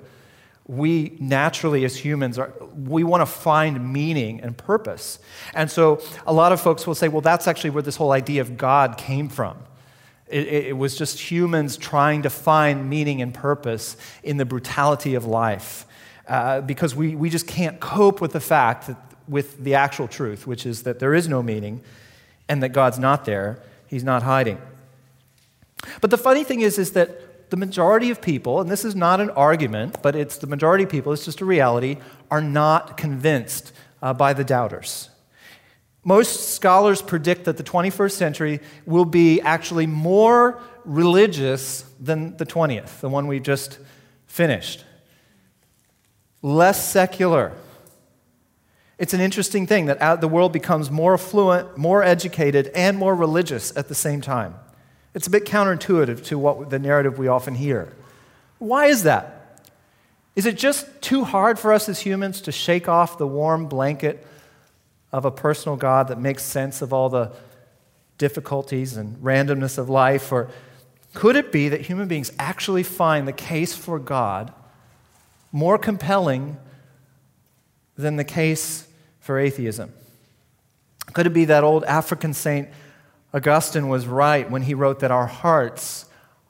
we 0.69 1.17
naturally 1.19 1.85
as 1.87 1.97
humans 1.97 2.38
are 2.38 2.53
we 2.77 3.03
want 3.03 3.23
to 3.23 3.27
find 3.27 3.91
meaning 3.93 4.41
and 4.43 4.57
purpose 4.57 5.19
and 5.55 5.71
so 5.71 6.00
a 6.27 6.33
lot 6.33 6.53
of 6.53 6.61
folks 6.61 6.87
will 6.87 6.95
say 6.95 7.09
well 7.09 7.23
that's 7.23 7.49
actually 7.49 7.71
where 7.71 7.83
this 7.83 7.97
whole 7.97 8.12
idea 8.12 8.43
of 8.43 8.59
god 8.59 8.99
came 8.99 9.29
from 9.29 9.57
it, 10.27 10.47
it, 10.47 10.77
was 10.77 10.95
just 10.95 11.19
humans 11.19 11.79
trying 11.79 12.21
to 12.21 12.29
find 12.29 12.91
meaning 12.91 13.23
and 13.23 13.33
purpose 13.33 13.97
in 14.23 14.37
the 14.37 14.45
brutality 14.45 15.15
of 15.15 15.25
life 15.25 15.87
uh, 16.28 16.61
because 16.61 16.94
we, 16.94 17.16
we 17.16 17.30
just 17.30 17.47
can't 17.47 17.80
cope 17.80 18.20
with 18.20 18.32
the 18.32 18.40
fact 18.40 18.87
that 18.87 18.97
with 19.26 19.62
the 19.62 19.75
actual 19.75 20.08
truth 20.08 20.47
which 20.47 20.64
is 20.64 20.85
that 20.85 20.99
there 20.99 21.14
is 21.14 21.28
no 21.28 21.42
meaning 21.42 21.80
and 22.49 22.62
that 22.62 22.70
god's 22.70 22.99
not 22.99 23.25
there 23.25 23.62
he's 23.87 24.04
not 24.04 24.23
hiding 24.23 24.61
but 26.00 26.11
the 26.11 26.18
funny 26.18 26.44
thing 26.44 26.61
is 26.61 26.78
is 26.78 26.92
that 26.92 27.50
the 27.50 27.56
majority 27.56 28.11
of 28.11 28.20
people, 28.20 28.61
and 28.61 28.70
this 28.70 28.85
is 28.85 28.94
not 28.94 29.20
an 29.20 29.30
argument, 29.30 30.02
but 30.02 30.14
it's 30.14 30.37
the 30.38 30.47
majority 30.47 30.85
of 30.85 30.90
people, 30.90 31.12
it's 31.12 31.25
just 31.25 31.40
a 31.40 31.44
reality, 31.44 31.97
are 32.30 32.42
not 32.42 32.97
convinced 32.97 33.73
uh, 34.02 34.12
by 34.12 34.32
the 34.32 34.44
doubters. 34.44 35.08
Most 36.04 36.54
scholars 36.54 37.02
predict 37.02 37.44
that 37.44 37.56
the 37.56 37.64
21st 37.64 38.12
century 38.12 38.61
will 38.87 39.04
be 39.04 39.40
actually 39.40 39.87
more 39.87 40.61
religious 40.85 41.82
than 42.00 42.37
the 42.37 42.47
20th, 42.47 43.00
the 43.00 43.08
one 43.08 43.26
we 43.26 43.40
just 43.40 43.78
finished. 44.26 44.85
Less 46.42 46.88
secular. 46.88 47.52
It's 48.99 49.14
an 49.14 49.21
interesting 49.21 49.66
thing 49.66 49.87
that 49.87 50.21
the 50.21 50.28
world 50.28 50.52
becomes 50.52 50.90
more 50.90 51.14
affluent, 51.14 51.76
more 51.76 52.02
educated, 52.02 52.71
and 52.75 52.99
more 52.99 53.14
religious 53.14 53.76
at 53.76 53.88
the 53.88 53.95
same 53.95 54.21
time. 54.21 54.54
It's 55.14 55.26
a 55.26 55.30
bit 55.30 55.45
counterintuitive 55.45 56.25
to 56.26 56.38
what 56.38 56.71
the 56.71 56.78
narrative 56.78 57.18
we 57.18 57.28
often 57.28 57.54
hear. 57.54 57.92
Why 58.59 58.87
is 58.87 59.04
that? 59.04 59.62
Is 60.37 60.47
it 60.47 60.57
just 60.57 60.87
too 61.00 61.25
hard 61.25 61.59
for 61.59 61.73
us 61.73 61.88
as 61.88 62.00
humans 62.00 62.40
to 62.42 62.52
shake 62.52 62.88
off 62.88 63.18
the 63.18 63.26
warm 63.26 63.66
blanket 63.66 64.25
of 65.11 65.25
a 65.25 65.30
personal 65.30 65.76
God 65.76 66.09
that 66.09 66.21
makes 66.21 66.42
sense 66.42 66.83
of 66.83 66.92
all 66.92 67.09
the 67.09 67.33
difficulties 68.18 68.97
and 68.97 69.16
randomness 69.18 69.78
of 69.78 69.88
life? 69.88 70.30
Or 70.30 70.50
could 71.14 71.35
it 71.35 71.50
be 71.50 71.68
that 71.71 71.80
human 71.80 72.07
beings 72.07 72.30
actually 72.38 72.83
find 72.83 73.26
the 73.26 73.33
case 73.33 73.75
for 73.75 73.99
God 73.99 74.52
more 75.52 75.78
compelling 75.78 76.57
than 77.97 78.17
the 78.17 78.25
case 78.25 78.87
for 79.21 79.38
atheism? 79.38 79.93
Could 81.12 81.26
it 81.26 81.33
be 81.33 81.47
that 81.47 81.64
old 81.64 81.85
African 81.85 82.35
saint 82.35 82.69
Augustine 83.33 83.88
was 83.88 84.07
right 84.07 84.50
when 84.50 84.62
he 84.62 84.75
wrote 84.75 85.00
that 85.00 85.11
our 85.11 85.26
hearts 85.26 86.07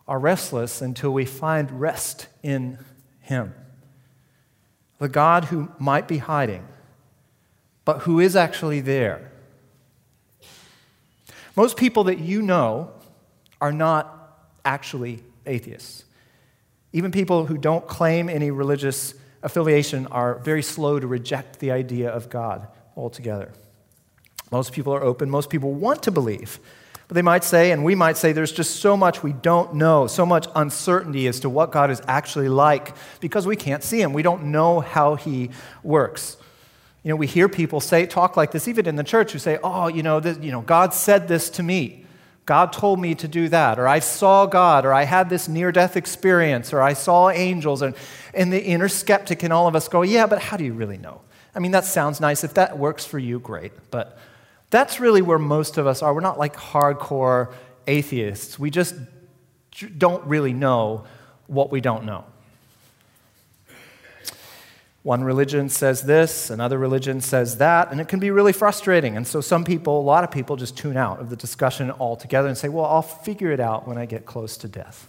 are 0.07 0.19
restless 0.19 0.81
until 0.81 1.12
we 1.12 1.25
find 1.25 1.81
rest 1.81 2.28
in 2.43 2.78
Him? 3.21 3.55
The 4.99 5.09
God 5.09 5.47
who 5.47 5.71
might 5.78 6.09
be 6.09 6.19
hiding, 6.19 6.67
but 7.85 8.00
who 8.00 8.19
is 8.19 8.35
actually 8.35 8.81
there. 8.81 9.31
Most 11.55 11.76
people 11.76 12.05
that 12.05 12.19
you 12.19 12.43
know 12.43 12.90
are 13.61 13.73
not 13.73 14.38
actually 14.64 15.23
atheists. 15.47 16.05
Even 16.92 17.11
people 17.11 17.47
who 17.47 17.59
don't 17.59 17.87
claim 17.87 18.28
any 18.28 18.50
religious 18.50 19.14
affiliation 19.42 20.07
are 20.09 20.38
very 20.38 20.62
slow 20.62 20.99
to 20.99 21.07
reject 21.07 21.59
the 21.61 21.71
idea 21.71 22.11
of 22.11 22.30
God 22.30 22.68
altogether. 22.97 23.52
Most 24.50 24.73
people 24.73 24.95
are 24.95 25.02
open, 25.02 25.28
most 25.28 25.50
people 25.50 25.73
want 25.75 26.02
to 26.04 26.11
believe. 26.11 26.59
But 27.07 27.14
they 27.14 27.23
might 27.23 27.45
say, 27.45 27.71
and 27.71 27.85
we 27.85 27.95
might 27.95 28.18
say, 28.18 28.33
there's 28.33 28.52
just 28.52 28.76
so 28.76 28.97
much 28.97 29.23
we 29.23 29.33
don't 29.33 29.75
know, 29.75 30.07
so 30.07 30.26
much 30.26 30.47
uncertainty 30.54 31.26
as 31.26 31.40
to 31.40 31.49
what 31.49 31.73
God 31.73 31.90
is 31.90 32.02
actually 32.07 32.50
like 32.50 32.95
because 33.21 33.47
we 33.47 33.57
can't 33.57 33.83
see 33.83 34.00
Him. 34.00 34.12
We 34.12 34.23
don't 34.23 34.45
know 34.45 34.80
how 34.80 35.14
He 35.14 35.50
works. 35.83 36.37
You 37.02 37.11
know, 37.11 37.16
we 37.16 37.26
hear 37.26 37.49
people 37.49 37.80
say, 37.80 38.04
talk 38.04 38.37
like 38.37 38.50
this, 38.50 38.68
even 38.68 38.87
in 38.87 38.97
the 38.97 39.04
church, 39.04 39.33
who 39.33 39.38
say, 39.38 39.59
oh, 39.62 39.88
you 39.88 40.02
know, 40.02 40.21
this, 40.21 40.38
you 40.38 40.50
know 40.50 40.61
God 40.61 40.92
said 40.92 41.28
this 41.28 41.49
to 41.50 41.62
me. 41.62 42.04
God 42.49 42.73
told 42.73 42.99
me 42.99 43.14
to 43.17 43.28
do 43.28 43.50
that, 43.50 43.78
or 43.78 43.87
I 43.87 43.99
saw 43.99 44.47
God, 44.47 44.87
or 44.87 44.95
I 44.95 45.05
had 45.05 45.28
this 45.28 45.49
near 45.49 45.71
death 45.71 45.99
experience, 45.99 46.73
or 46.73 46.81
I 46.81 46.95
saw 46.95 47.28
angels. 47.28 47.83
And, 47.83 47.95
and 48.33 48.50
the 48.50 48.64
inner 48.64 48.88
skeptic 48.88 49.45
in 49.45 49.52
all 49.52 49.69
of 49.69 49.76
us 49.76 49.87
go, 49.87 50.00
Yeah, 50.00 50.26
but 50.26 50.40
how 50.40 50.57
do 50.57 50.64
you 50.64 50.73
really 50.73 50.97
know? 50.97 51.21
I 51.55 51.59
mean, 51.59 51.73
that 51.73 51.85
sounds 51.85 52.23
nice. 52.23 52.45
If 52.45 52.55
that 52.55 52.78
works 52.78 53.05
for 53.05 53.19
you, 53.19 53.38
great. 53.38 53.73
But 53.90 54.19
that's 54.71 54.99
really 54.99 55.21
where 55.21 55.38
most 55.38 55.76
of 55.76 55.87
us 55.87 56.00
are. 56.02 56.14
We're 56.14 56.23
not 56.23 56.38
like 56.38 56.57
hardcore 56.57 57.52
atheists, 57.87 58.59
we 58.59 58.71
just 58.71 58.95
don't 59.99 60.25
really 60.25 60.55
know 60.55 61.05
what 61.49 61.71
we 61.71 61.83
don't 61.83 62.07
know. 62.07 62.25
One 65.05 65.23
religion 65.23 65.69
says 65.69 66.02
this, 66.02 66.50
another 66.50 66.76
religion 66.76 67.21
says 67.21 67.59
that, 67.59 67.90
and 67.90 68.00
it 68.00 68.09
can 68.09 68.19
be 68.19 68.31
really 68.31 68.52
frustrating. 68.52 69.17
And 69.17 69.26
so 69.26 69.40
some 69.40 69.64
people, 69.64 70.00
a 70.00 70.02
lot 70.02 70.25
of 70.25 70.31
people, 70.31 70.57
just 70.57 70.76
tune 70.76 70.97
out 70.97 71.21
of 71.21 71.31
the 71.31 71.37
discussion 71.37 71.90
altogether 71.93 72.49
and 72.49 72.59
say, 72.59 72.69
well, 72.69 72.85
I'll 72.85 73.02
figure 73.02 73.52
it 73.52 73.61
out 73.61 73.87
when 73.87 73.97
I 73.97 74.07
get 74.07 74.26
close 74.26 74.57
to 74.59 74.69
death. 74.69 75.09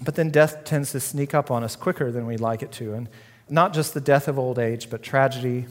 But 0.00 0.16
then 0.16 0.30
death 0.30 0.64
tends 0.64 0.90
to 0.92 1.00
sneak 1.00 1.34
up 1.34 1.50
on 1.50 1.62
us 1.62 1.76
quicker 1.76 2.10
than 2.10 2.26
we'd 2.26 2.40
like 2.40 2.62
it 2.62 2.72
to. 2.72 2.94
And 2.94 3.08
not 3.48 3.72
just 3.72 3.94
the 3.94 4.00
death 4.00 4.26
of 4.26 4.38
old 4.38 4.58
age, 4.58 4.90
but 4.90 5.02
tragedy, 5.02 5.66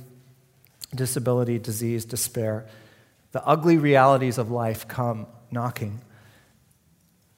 disability, 0.96 1.60
disease, 1.60 2.06
despair. 2.06 2.66
The 3.34 3.46
ugly 3.46 3.78
realities 3.78 4.38
of 4.38 4.50
life 4.50 4.88
come 4.88 5.28
knocking. 5.52 6.00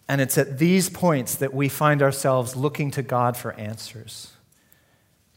And 0.07 0.21
it's 0.21 0.37
at 0.37 0.59
these 0.59 0.89
points 0.89 1.35
that 1.35 1.53
we 1.53 1.69
find 1.69 2.03
ourselves 2.03 2.55
looking 2.55 2.91
to 2.91 3.01
God 3.01 3.35
for 3.35 3.53
answers. 3.53 4.31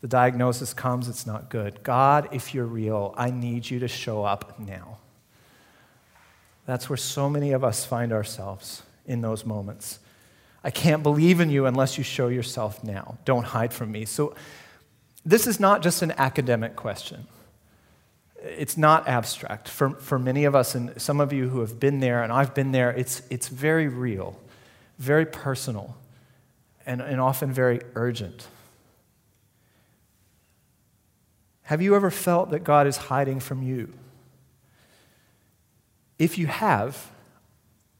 The 0.00 0.08
diagnosis 0.08 0.72
comes, 0.72 1.08
it's 1.08 1.26
not 1.26 1.50
good. 1.50 1.82
God, 1.82 2.28
if 2.32 2.54
you're 2.54 2.66
real, 2.66 3.14
I 3.16 3.30
need 3.30 3.68
you 3.68 3.80
to 3.80 3.88
show 3.88 4.24
up 4.24 4.58
now. 4.58 4.98
That's 6.66 6.88
where 6.88 6.96
so 6.96 7.28
many 7.28 7.52
of 7.52 7.64
us 7.64 7.84
find 7.84 8.12
ourselves 8.12 8.82
in 9.06 9.22
those 9.22 9.44
moments. 9.44 9.98
I 10.62 10.70
can't 10.70 11.02
believe 11.02 11.40
in 11.40 11.50
you 11.50 11.66
unless 11.66 11.98
you 11.98 12.04
show 12.04 12.28
yourself 12.28 12.84
now. 12.84 13.16
Don't 13.24 13.44
hide 13.44 13.72
from 13.72 13.90
me. 13.90 14.04
So, 14.04 14.34
this 15.24 15.46
is 15.46 15.60
not 15.60 15.82
just 15.82 16.02
an 16.02 16.12
academic 16.12 16.76
question. 16.76 17.26
It's 18.42 18.76
not 18.76 19.08
abstract. 19.08 19.68
For, 19.68 19.90
for 19.90 20.18
many 20.18 20.44
of 20.44 20.54
us, 20.54 20.74
and 20.74 21.00
some 21.00 21.20
of 21.20 21.32
you 21.32 21.48
who 21.48 21.60
have 21.60 21.80
been 21.80 22.00
there, 22.00 22.22
and 22.22 22.32
I've 22.32 22.54
been 22.54 22.72
there, 22.72 22.90
it's, 22.90 23.22
it's 23.28 23.48
very 23.48 23.88
real, 23.88 24.40
very 24.98 25.26
personal, 25.26 25.96
and, 26.86 27.00
and 27.02 27.20
often 27.20 27.52
very 27.52 27.80
urgent. 27.94 28.46
Have 31.68 31.82
you 31.82 31.94
ever 31.94 32.10
felt 32.10 32.48
that 32.48 32.64
God 32.64 32.86
is 32.86 32.96
hiding 32.96 33.40
from 33.40 33.62
you? 33.62 33.92
If 36.18 36.38
you 36.38 36.46
have, 36.46 37.10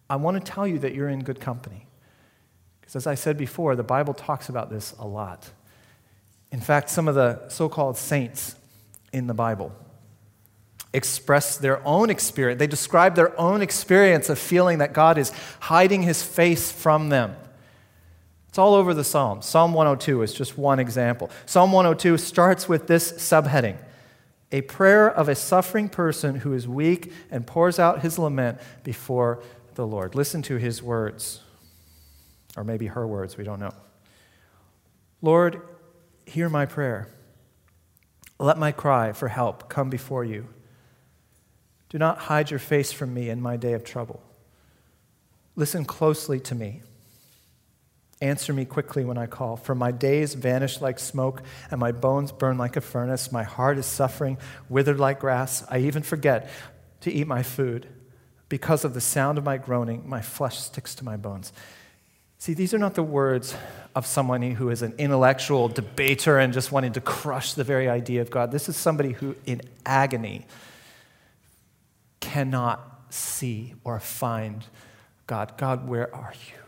I 0.09 0.17
want 0.17 0.43
to 0.43 0.53
tell 0.53 0.67
you 0.67 0.79
that 0.79 0.95
you're 0.95 1.11
in 1.11 1.23
good 1.23 1.39
company. 1.39 1.87
Because 2.81 2.97
as 2.97 3.07
I 3.07 3.15
said 3.15 3.37
before, 3.37 3.77
the 3.77 3.83
Bible 3.83 4.15
talks 4.15 4.49
about 4.49 4.71
this 4.71 4.95
a 4.99 5.07
lot. 5.07 5.51
In 6.51 6.63
fact, 6.63 6.89
some 6.89 7.09
of 7.09 7.15
the 7.15 7.47
so 7.51 7.69
called 7.69 7.99
saints 7.99 8.57
in 9.13 9.27
the 9.27 9.35
Bible 9.35 9.71
express 10.95 11.59
their 11.59 11.87
own 11.87 12.09
experience. 12.09 12.59
They 12.59 12.67
describe 12.67 13.17
their 13.17 13.39
own 13.39 13.61
experience 13.61 14.31
of 14.31 14.39
feeling 14.39 14.79
that 14.79 14.95
God 14.95 15.19
is 15.19 15.31
hiding 15.61 16.05
his 16.05 16.23
face 16.23 16.73
from 16.73 17.11
them. 17.11 17.37
It's 18.49 18.59
all 18.59 18.75
over 18.75 18.95
the 18.95 19.05
Psalms. 19.05 19.47
Psalm 19.47 19.75
102 19.75 20.23
is 20.23 20.33
just 20.33 20.57
one 20.57 20.79
example. 20.79 21.31
Psalm 21.47 21.71
102 21.73 22.17
starts 22.17 22.69
with 22.69 22.87
this 22.87 23.13
subheading 23.13 23.77
A 24.53 24.63
prayer 24.63 25.09
of 25.09 25.29
a 25.29 25.35
suffering 25.35 25.89
person 25.89 26.37
who 26.37 26.55
is 26.55 26.67
weak 26.67 27.13
and 27.31 27.47
pours 27.47 27.79
out 27.79 28.01
his 28.01 28.19
lament 28.19 28.59
before 28.83 29.43
the 29.75 29.87
Lord. 29.87 30.15
Listen 30.15 30.43
to 30.43 30.57
his 30.57 30.83
words, 30.83 31.41
or 32.57 32.65
maybe 32.65 32.87
her 32.87 33.07
words, 33.07 33.37
we 33.37 33.45
don't 33.45 33.61
know. 33.61 33.75
Lord, 35.21 35.61
hear 36.25 36.49
my 36.49 36.65
prayer. 36.65 37.09
Let 38.39 38.57
my 38.57 38.73
cry 38.73 39.13
for 39.13 39.29
help 39.29 39.69
come 39.69 39.91
before 39.91 40.25
you. 40.25 40.49
Do 41.89 41.99
not 41.99 42.19
hide 42.19 42.51
your 42.51 42.61
face 42.61 42.93
from 42.93 43.13
me 43.13 43.29
in 43.29 43.41
my 43.41 43.57
day 43.57 43.73
of 43.73 43.85
trouble. 43.85 44.23
Listen 45.57 45.85
closely 45.85 46.39
to 46.41 46.55
me 46.55 46.83
Answer 48.21 48.53
me 48.53 48.65
quickly 48.65 49.05
when 49.05 49.17
I 49.17 49.27
call, 49.27 49.57
for 49.57 49.77
my 49.77 49.93
days 49.93 50.35
vanish 50.35 50.81
like 50.81 50.99
smoke, 50.99 51.43
and 51.71 51.79
my 51.79 51.93
bones 51.93 52.33
burn 52.33 52.59
like 52.59 52.77
a 52.77 52.81
furnace. 52.81 53.31
My 53.31 53.45
heart 53.45 53.79
is 53.79 53.87
suffering, 53.87 54.39
withered 54.69 54.99
like 54.99 55.21
grass. 55.21 55.65
I 55.71 55.79
even 55.79 56.03
forget 56.03 56.51
to 57.03 57.13
eat 57.13 57.29
my 57.29 57.45
food. 57.45 57.87
Because 58.49 58.85
of 58.85 58.95
the 58.95 59.01
sound 59.01 59.39
of 59.39 59.45
my 59.45 59.57
groaning, 59.57 60.09
my 60.09 60.21
flesh 60.21 60.59
sticks 60.59 60.95
to 60.97 61.05
my 61.05 61.17
bones. 61.17 61.53
See, 62.39 62.55
these 62.55 62.73
are 62.73 62.79
not 62.79 62.95
the 62.95 63.03
words 63.03 63.55
of 63.95 64.07
someone 64.07 64.43
who 64.43 64.71
is 64.71 64.83
an 64.83 64.95
intellectual 64.97 65.69
debater 65.69 66.39
and 66.39 66.53
just 66.53 66.73
wanting 66.73 66.93
to 66.93 67.01
crush 67.01 67.55
the 67.55 67.65
very 67.65 67.89
idea 67.89 68.21
of 68.21 68.31
God. 68.31 68.53
This 68.53 68.69
is 68.69 68.77
somebody 68.77 69.13
who, 69.13 69.37
in 69.45 69.61
agony, 69.85 70.47
cannot 72.21 73.03
see 73.11 73.75
or 73.85 74.01
find 74.01 74.65
God. 75.27 75.55
God, 75.57 75.89
where 75.89 76.15
are 76.15 76.33
you? 76.47 76.68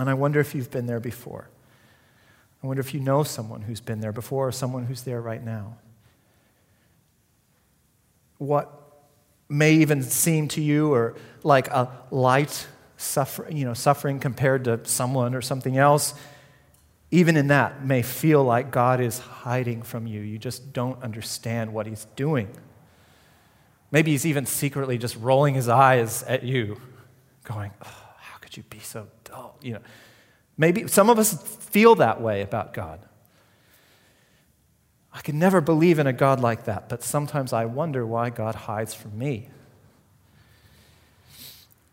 And 0.00 0.08
I 0.08 0.14
wonder 0.14 0.40
if 0.40 0.54
you've 0.54 0.70
been 0.70 0.86
there 0.86 0.98
before. 0.98 1.50
I 2.62 2.66
wonder 2.66 2.80
if 2.80 2.94
you 2.94 3.00
know 3.00 3.22
someone 3.22 3.60
who's 3.60 3.80
been 3.80 4.00
there 4.00 4.12
before 4.12 4.48
or 4.48 4.52
someone 4.52 4.86
who's 4.86 5.02
there 5.02 5.20
right 5.20 5.44
now. 5.44 5.76
What 8.38 8.72
may 9.50 9.74
even 9.74 10.02
seem 10.02 10.48
to 10.48 10.62
you 10.62 10.94
or 10.94 11.16
like 11.42 11.68
a 11.68 11.90
light 12.10 12.66
suffering, 12.96 13.58
you 13.58 13.66
know, 13.66 13.74
suffering 13.74 14.20
compared 14.20 14.64
to 14.64 14.80
someone 14.84 15.34
or 15.34 15.42
something 15.42 15.76
else, 15.76 16.14
even 17.10 17.36
in 17.36 17.48
that 17.48 17.84
may 17.84 18.00
feel 18.00 18.42
like 18.42 18.70
God 18.70 19.02
is 19.02 19.18
hiding 19.18 19.82
from 19.82 20.06
you. 20.06 20.22
You 20.22 20.38
just 20.38 20.72
don't 20.72 21.02
understand 21.02 21.74
what 21.74 21.86
he's 21.86 22.06
doing. 22.16 22.48
Maybe 23.90 24.12
he's 24.12 24.24
even 24.24 24.46
secretly 24.46 24.96
just 24.96 25.16
rolling 25.16 25.54
his 25.54 25.68
eyes 25.68 26.22
at 26.22 26.42
you, 26.42 26.80
going, 27.44 27.72
oh, 27.84 28.06
How 28.16 28.38
could 28.38 28.56
you 28.56 28.62
be 28.62 28.78
so 28.78 29.06
dull? 29.30 29.56
You 29.62 29.74
know, 29.74 29.80
maybe 30.56 30.86
some 30.88 31.10
of 31.10 31.18
us 31.18 31.34
feel 31.70 31.94
that 31.96 32.20
way 32.20 32.42
about 32.42 32.74
God. 32.74 33.00
I 35.12 35.20
can 35.20 35.38
never 35.38 35.60
believe 35.60 35.98
in 35.98 36.06
a 36.06 36.12
God 36.12 36.40
like 36.40 36.64
that, 36.66 36.88
but 36.88 37.02
sometimes 37.02 37.52
I 37.52 37.64
wonder 37.64 38.06
why 38.06 38.30
God 38.30 38.54
hides 38.54 38.94
from 38.94 39.18
me. 39.18 39.48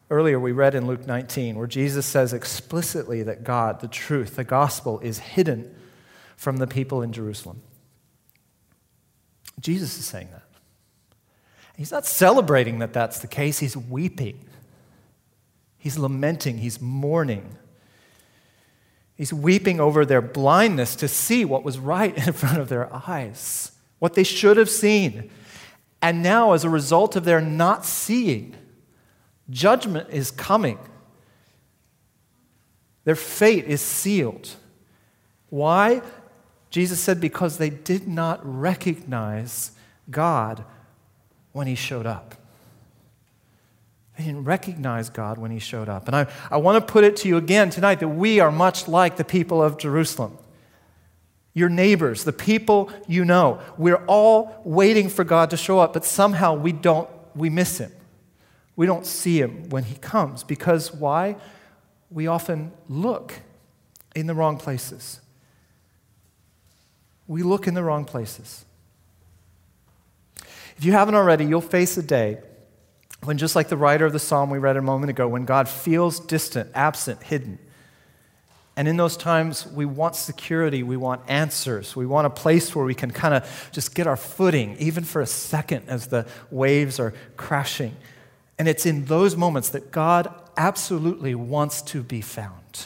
Earlier, 0.10 0.40
we 0.40 0.52
read 0.52 0.76
in 0.76 0.88
Luke 0.88 1.06
19 1.06 1.58
where 1.58 1.68
Jesus 1.68 2.06
says 2.06 2.32
explicitly 2.32 3.24
that 3.24 3.44
God, 3.44 3.82
the 3.82 3.88
truth, 3.88 4.36
the 4.36 4.44
gospel, 4.44 5.00
is 5.00 5.20
hidden 5.20 5.74
from 6.38 6.58
the 6.58 6.68
people 6.68 7.02
in 7.02 7.12
Jerusalem. 7.12 7.62
Jesus 9.60 9.98
is 9.98 10.06
saying 10.06 10.30
that. 10.32 10.44
He's 11.76 11.92
not 11.92 12.06
celebrating 12.06 12.80
that 12.80 12.94
that's 12.94 13.20
the 13.20 13.28
case, 13.28 13.60
he's 13.60 13.76
weeping. 13.76 14.47
He's 15.88 15.98
lamenting, 15.98 16.58
he's 16.58 16.82
mourning. 16.82 17.56
He's 19.16 19.32
weeping 19.32 19.80
over 19.80 20.06
their 20.06 20.22
blindness 20.22 20.98
to 20.98 21.08
see 21.08 21.46
what 21.46 21.64
was 21.64 21.80
right 21.80 22.14
in 22.28 22.34
front 22.34 22.58
of 22.58 22.68
their 22.68 22.94
eyes, 22.94 23.72
what 24.00 24.14
they 24.14 24.26
should 24.26 24.58
have 24.58 24.70
seen. 24.70 25.30
And 26.02 26.22
now, 26.22 26.52
as 26.52 26.66
a 26.66 26.70
result 26.70 27.16
of 27.16 27.24
their 27.24 27.40
not 27.40 27.86
seeing, 27.86 28.54
judgment 29.50 30.10
is 30.10 30.30
coming. 30.30 30.78
Their 33.06 33.16
fate 33.16 33.64
is 33.64 33.80
sealed. 33.80 34.58
Why? 35.50 36.02
Jesus 36.70 37.00
said, 37.00 37.22
because 37.22 37.60
they 37.60 37.70
did 37.70 38.10
not 38.10 38.42
recognize 38.44 39.72
God 40.12 40.66
when 41.54 41.66
He 41.66 41.76
showed 41.76 42.06
up. 42.06 42.36
They 44.18 44.26
didn't 44.26 44.46
recognize 44.46 45.10
God 45.10 45.38
when 45.38 45.52
He 45.52 45.60
showed 45.60 45.90
up. 45.90 46.08
And 46.08 46.16
I, 46.16 46.28
I 46.50 46.58
want 46.58 46.86
to 46.86 46.92
put 46.92 47.04
it 47.04 47.18
to 47.18 47.28
you 47.28 47.38
again 47.38 47.70
tonight 47.70 48.00
that 48.00 48.08
we 48.08 48.40
are 48.40 48.52
much 48.52 48.88
like 48.88 49.18
the 49.18 49.24
people 49.24 49.62
of 49.62 49.78
Jerusalem. 49.78 50.38
Your 51.54 51.70
neighbors, 51.70 52.24
the 52.24 52.34
people 52.34 52.92
you 53.08 53.26
know. 53.26 53.60
We're 53.78 54.04
all 54.06 54.62
waiting 54.64 55.10
for 55.10 55.24
God 55.24 55.50
to 55.52 55.58
show 55.58 55.80
up, 55.80 55.94
but 55.94 56.06
somehow 56.06 56.56
we 56.56 56.72
don't, 56.72 57.10
we 57.36 57.50
miss 57.50 57.78
Him. 57.78 57.92
We 58.76 58.86
don't 58.86 59.06
see 59.06 59.40
Him 59.40 59.70
when 59.70 59.84
He 59.84 59.96
comes. 59.96 60.44
Because 60.44 60.94
why? 60.94 61.36
We 62.10 62.28
often 62.28 62.72
look 62.88 63.34
in 64.16 64.28
the 64.28 64.34
wrong 64.34 64.58
places 64.58 65.20
we 67.28 67.44
look 67.44 67.68
in 67.68 67.74
the 67.74 67.84
wrong 67.84 68.06
places. 68.06 68.66
If 70.78 70.86
you 70.86 70.94
haven't 70.94 71.16
already, 71.16 71.46
you'll 71.46 71.62
face 71.62 71.98
a 71.98 72.04
day 72.04 72.40
when, 73.24 73.38
just 73.38 73.56
like 73.56 73.70
the 73.70 73.78
writer 73.78 74.06
of 74.06 74.14
the 74.14 74.20
psalm 74.20 74.50
we 74.50 74.58
read 74.58 74.78
a 74.78 74.82
moment 74.82 75.10
ago, 75.10 75.28
when 75.28 75.46
God 75.46 75.68
feels 75.68 76.20
distant, 76.20 76.70
absent, 76.74 77.24
hidden. 77.24 77.60
And 78.76 78.88
in 78.88 78.96
those 78.96 79.18
times, 79.18 79.66
we 79.66 79.86
want 79.86 80.16
security, 80.16 80.84
we 80.84 80.98
want 80.98 81.22
answers, 81.28 81.96
we 81.96 82.06
want 82.06 82.28
a 82.28 82.30
place 82.30 82.76
where 82.76 82.86
we 82.86 82.94
can 82.94 83.10
kind 83.10 83.34
of 83.34 83.70
just 83.72 83.96
get 83.96 84.06
our 84.06 84.16
footing, 84.16 84.78
even 84.78 85.04
for 85.04 85.20
a 85.20 85.26
second, 85.26 85.86
as 85.88 86.08
the 86.08 86.28
waves 86.52 87.00
are 87.00 87.14
crashing. 87.38 87.96
And 88.60 88.68
it's 88.68 88.86
in 88.86 89.06
those 89.06 89.36
moments 89.36 89.70
that 89.70 89.92
God 89.92 90.32
absolutely 90.56 91.34
wants 91.34 91.82
to 91.84 92.04
be 92.04 92.22
found. 92.22 92.86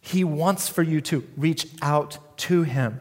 He 0.00 0.24
wants 0.24 0.68
for 0.68 0.82
you 0.82 1.00
to 1.02 1.24
reach 1.36 1.66
out 1.80 2.18
to 2.38 2.62
him. 2.62 3.00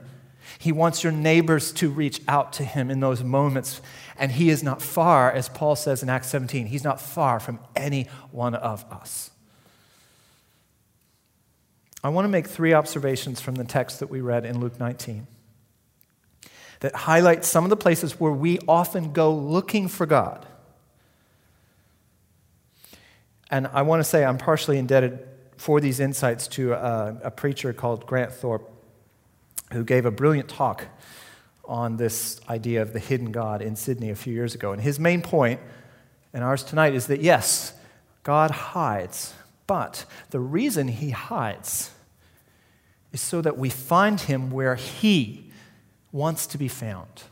He 0.64 0.72
wants 0.72 1.04
your 1.04 1.12
neighbors 1.12 1.74
to 1.74 1.90
reach 1.90 2.22
out 2.26 2.54
to 2.54 2.64
him 2.64 2.90
in 2.90 3.02
those 3.02 3.22
moments. 3.22 3.82
And 4.18 4.32
he 4.32 4.50
is 4.50 4.64
not 4.64 4.82
far, 4.82 5.30
as 5.30 5.50
Paul 5.50 5.76
says 5.76 6.02
in 6.02 6.08
Acts 6.10 6.30
17, 6.30 6.68
he's 6.68 6.86
not 6.86 7.02
far 7.02 7.42
from 7.42 7.60
any 7.76 8.08
one 8.32 8.56
of 8.56 8.86
us. 8.90 9.32
I 12.02 12.08
want 12.08 12.24
to 12.24 12.30
make 12.30 12.48
three 12.48 12.74
observations 12.74 13.42
from 13.42 13.56
the 13.56 13.66
text 13.66 14.00
that 14.00 14.10
we 14.10 14.22
read 14.22 14.46
in 14.46 14.62
Luke 14.62 14.80
19 14.80 15.28
that 16.80 16.96
highlight 16.96 17.44
some 17.44 17.66
of 17.66 17.70
the 17.70 17.76
places 17.76 18.18
where 18.18 18.32
we 18.32 18.58
often 18.66 19.12
go 19.12 19.36
looking 19.36 19.90
for 19.90 20.06
God. 20.06 20.46
And 23.52 23.68
I 23.68 23.82
want 23.82 24.00
to 24.00 24.06
say 24.06 24.24
I'm 24.24 24.38
partially 24.38 24.78
indebted 24.78 25.28
for 25.58 25.82
these 25.82 26.00
insights 26.00 26.48
to 26.48 26.72
a, 26.72 27.18
a 27.24 27.32
preacher 27.32 27.74
called 27.74 28.06
Grant 28.06 28.32
Thorpe 28.32 28.73
who 29.72 29.84
gave 29.84 30.06
a 30.06 30.12
brilliant 30.12 30.50
talk 30.50 30.86
on 31.66 31.98
this 31.98 32.42
idea 32.50 32.82
of 32.82 32.94
the 32.94 33.00
hidden 33.00 33.32
God 33.32 33.62
in 33.62 33.76
Sydney 33.76 34.10
a 34.10 34.16
few 34.16 34.34
years 34.34 34.54
ago. 34.54 34.72
And 34.72 34.82
his 34.82 35.00
main 35.00 35.22
point, 35.22 35.60
and 36.34 36.44
ours 36.44 36.64
tonight, 36.64 36.94
is 36.94 37.08
that 37.08 37.22
yes, 37.22 37.74
God 38.24 38.52
hides, 38.52 39.34
but 39.68 40.06
the 40.32 40.40
reason 40.40 40.88
he 40.88 41.12
hides 41.12 41.92
is 43.12 43.22
so 43.22 43.42
that 43.42 43.58
we 43.58 43.70
find 43.70 44.20
him 44.20 44.52
where 44.52 44.76
he 44.76 45.52
wants 46.12 46.48
to 46.48 46.58
be 46.58 46.68
found. 46.68 47.24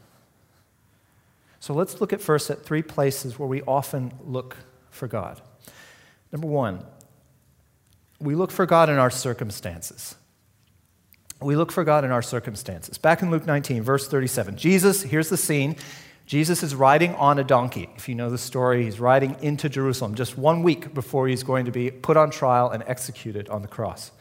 So 1.59 1.73
let's 1.73 2.01
look 2.01 2.13
at 2.13 2.21
first 2.21 2.49
at 2.49 2.63
three 2.63 2.81
places 2.81 3.37
where 3.37 3.47
we 3.47 3.61
often 3.63 4.13
look 4.25 4.57
for 4.89 5.07
God. 5.07 5.41
Number 6.31 6.47
one, 6.47 6.83
we 8.19 8.35
look 8.35 8.51
for 8.51 8.65
God 8.65 8.89
in 8.89 8.97
our 8.97 9.09
circumstances 9.09 10.15
we 11.41 11.55
look 11.55 11.71
for 11.71 11.83
God 11.83 12.05
in 12.05 12.11
our 12.11 12.21
circumstances. 12.21 12.97
Back 12.97 13.21
in 13.21 13.31
Luke 13.31 13.45
19, 13.45 13.83
verse 13.83 14.07
37, 14.07 14.57
Jesus, 14.57 15.01
here's 15.01 15.29
the 15.29 15.37
scene. 15.37 15.75
Jesus 16.25 16.63
is 16.63 16.75
riding 16.75 17.13
on 17.15 17.39
a 17.39 17.43
donkey. 17.43 17.89
If 17.97 18.07
you 18.07 18.15
know 18.15 18.29
the 18.29 18.37
story, 18.37 18.83
he's 18.83 18.99
riding 18.99 19.35
into 19.41 19.67
Jerusalem 19.67 20.15
just 20.15 20.37
one 20.37 20.63
week 20.63 20.93
before 20.93 21.27
he's 21.27 21.43
going 21.43 21.65
to 21.65 21.71
be 21.71 21.91
put 21.91 22.15
on 22.15 22.29
trial 22.29 22.69
and 22.69 22.83
executed 22.87 23.49
on 23.49 23.61
the 23.61 23.67
cross. 23.67 24.11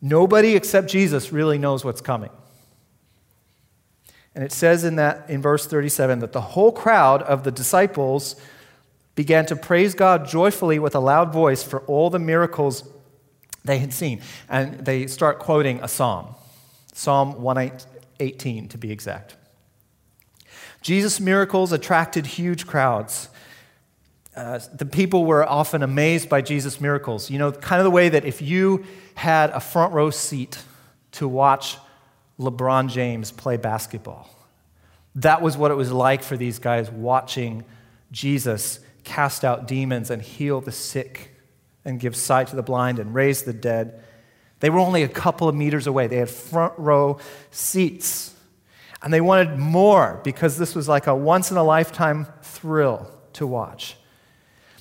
Nobody 0.00 0.54
except 0.54 0.88
Jesus 0.88 1.32
really 1.32 1.58
knows 1.58 1.84
what's 1.84 2.00
coming. 2.00 2.30
And 4.34 4.42
it 4.42 4.52
says 4.52 4.84
in 4.84 4.96
that 4.96 5.28
in 5.30 5.42
verse 5.42 5.66
37 5.66 6.20
that 6.20 6.32
the 6.32 6.40
whole 6.40 6.72
crowd 6.72 7.22
of 7.22 7.44
the 7.44 7.50
disciples 7.50 8.36
began 9.14 9.46
to 9.46 9.56
praise 9.56 9.94
God 9.94 10.26
joyfully 10.26 10.78
with 10.78 10.94
a 10.94 11.00
loud 11.00 11.32
voice 11.32 11.62
for 11.62 11.80
all 11.82 12.10
the 12.10 12.18
miracles 12.18 12.88
they 13.64 13.78
had 13.78 13.92
seen. 13.92 14.20
And 14.48 14.84
they 14.84 15.06
start 15.06 15.38
quoting 15.38 15.80
a 15.82 15.88
psalm, 15.88 16.34
Psalm 16.92 17.40
118 17.40 18.68
to 18.68 18.78
be 18.78 18.92
exact. 18.92 19.36
Jesus' 20.82 21.18
miracles 21.18 21.72
attracted 21.72 22.26
huge 22.26 22.66
crowds. 22.66 23.30
Uh, 24.36 24.60
the 24.74 24.84
people 24.84 25.24
were 25.24 25.48
often 25.48 25.82
amazed 25.82 26.28
by 26.28 26.42
Jesus' 26.42 26.80
miracles. 26.80 27.30
You 27.30 27.38
know, 27.38 27.52
kind 27.52 27.80
of 27.80 27.84
the 27.84 27.90
way 27.90 28.10
that 28.10 28.24
if 28.24 28.42
you 28.42 28.84
had 29.14 29.50
a 29.50 29.60
front 29.60 29.94
row 29.94 30.10
seat 30.10 30.58
to 31.12 31.26
watch 31.26 31.78
LeBron 32.38 32.90
James 32.90 33.30
play 33.30 33.56
basketball, 33.56 34.28
that 35.14 35.40
was 35.40 35.56
what 35.56 35.70
it 35.70 35.74
was 35.74 35.90
like 35.90 36.22
for 36.22 36.36
these 36.36 36.58
guys 36.58 36.90
watching 36.90 37.64
Jesus 38.12 38.80
cast 39.04 39.44
out 39.44 39.66
demons 39.66 40.10
and 40.10 40.20
heal 40.20 40.60
the 40.60 40.72
sick 40.72 41.33
and 41.84 42.00
give 42.00 42.16
sight 42.16 42.48
to 42.48 42.56
the 42.56 42.62
blind 42.62 42.98
and 42.98 43.14
raise 43.14 43.42
the 43.42 43.52
dead. 43.52 44.02
They 44.60 44.70
were 44.70 44.78
only 44.78 45.02
a 45.02 45.08
couple 45.08 45.48
of 45.48 45.54
meters 45.54 45.86
away. 45.86 46.06
They 46.06 46.16
had 46.16 46.30
front 46.30 46.72
row 46.78 47.18
seats. 47.50 48.34
And 49.02 49.12
they 49.12 49.20
wanted 49.20 49.58
more 49.58 50.20
because 50.24 50.56
this 50.56 50.74
was 50.74 50.88
like 50.88 51.06
a 51.06 51.14
once 51.14 51.50
in 51.50 51.56
a 51.56 51.62
lifetime 51.62 52.26
thrill 52.42 53.10
to 53.34 53.46
watch. 53.46 53.96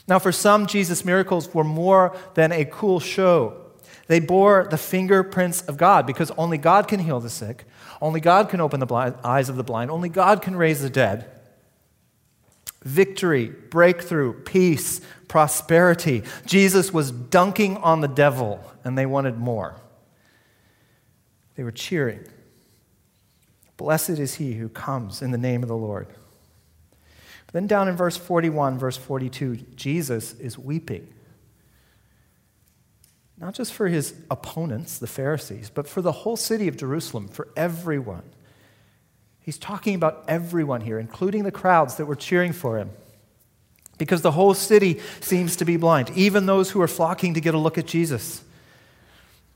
Now, 0.08 0.20
for 0.20 0.32
some, 0.32 0.68
Jesus' 0.68 1.04
miracles 1.04 1.54
were 1.54 1.63
more 1.63 2.16
than 2.34 2.52
a 2.52 2.66
cool 2.66 3.00
show. 3.00 3.60
They 4.08 4.20
bore 4.20 4.68
the 4.70 4.78
fingerprints 4.78 5.62
of 5.63 5.78
God 5.78 6.06
because 6.06 6.32
only 6.32 6.58
God 6.58 6.88
can 6.88 7.00
heal 7.00 7.20
the 7.20 7.30
sick, 7.30 7.66
only 8.02 8.20
God 8.20 8.50
can 8.50 8.62
open 8.62 8.80
the 8.80 8.86
blind, 8.86 9.16
eyes 9.24 9.50
of 9.50 9.56
the 9.56 9.63
blind, 9.63 9.92
only 9.92 10.10
God 10.10 10.42
can 10.42 10.56
raise 10.56 10.82
the 10.82 10.89
dead 10.89 11.30
victory, 12.84 13.48
breakthrough, 13.48 14.34
peace, 14.43 15.02
prosperity. 15.28 16.24
Jesus 16.46 16.93
was 16.93 17.12
dunking 17.12 17.78
on 17.78 18.02
the 18.02 18.08
devil, 18.08 18.63
and 18.84 18.98
they 18.98 19.06
wanted 19.06 19.38
more. 19.38 19.76
They 21.56 21.63
were 21.63 21.72
cheering. 21.72 22.26
Blessed 23.78 24.12
is 24.12 24.36
he 24.36 24.54
who 24.54 24.69
comes 24.69 25.22
in 25.22 25.32
the 25.32 25.38
name 25.38 25.63
of 25.63 25.69
the 25.69 25.76
Lord. 25.76 26.08
But 27.46 27.54
then, 27.54 27.67
down 27.67 27.88
in 27.88 27.96
verse 27.96 28.17
41, 28.17 28.78
verse 28.78 28.98
42, 28.98 29.58
Jesus 29.76 30.34
is 30.39 30.58
weeping. 30.58 31.13
Not 33.38 33.56
just 33.56 33.74
for 33.74 33.88
his 33.88 34.13
opponents, 34.32 35.00
the 35.00 35.08
Pharisees, 35.08 35.69
but 35.69 35.88
for 35.88 36.02
the 36.02 36.12
whole 36.12 36.38
city 36.38 36.67
of 36.67 36.78
Jerusalem, 36.78 37.28
for 37.28 37.50
everyone. 37.58 38.24
He's 39.44 39.58
talking 39.58 39.94
about 39.94 40.24
everyone 40.28 40.82
here, 40.82 40.98
including 40.98 41.44
the 41.44 41.52
crowds 41.52 41.96
that 41.96 42.06
were 42.06 42.16
cheering 42.16 42.54
for 42.54 42.78
him. 42.78 42.92
Because 43.98 44.22
the 44.22 44.32
whole 44.32 44.54
city 44.54 45.02
seems 45.20 45.58
to 45.58 45.66
be 45.66 45.78
blind, 45.78 46.10
even 46.16 46.46
those 46.46 46.72
who 46.72 46.82
are 46.82 46.88
flocking 46.88 47.34
to 47.36 47.42
get 47.42 47.54
a 47.54 47.58
look 47.58 47.78
at 47.78 47.86
Jesus. 47.86 48.44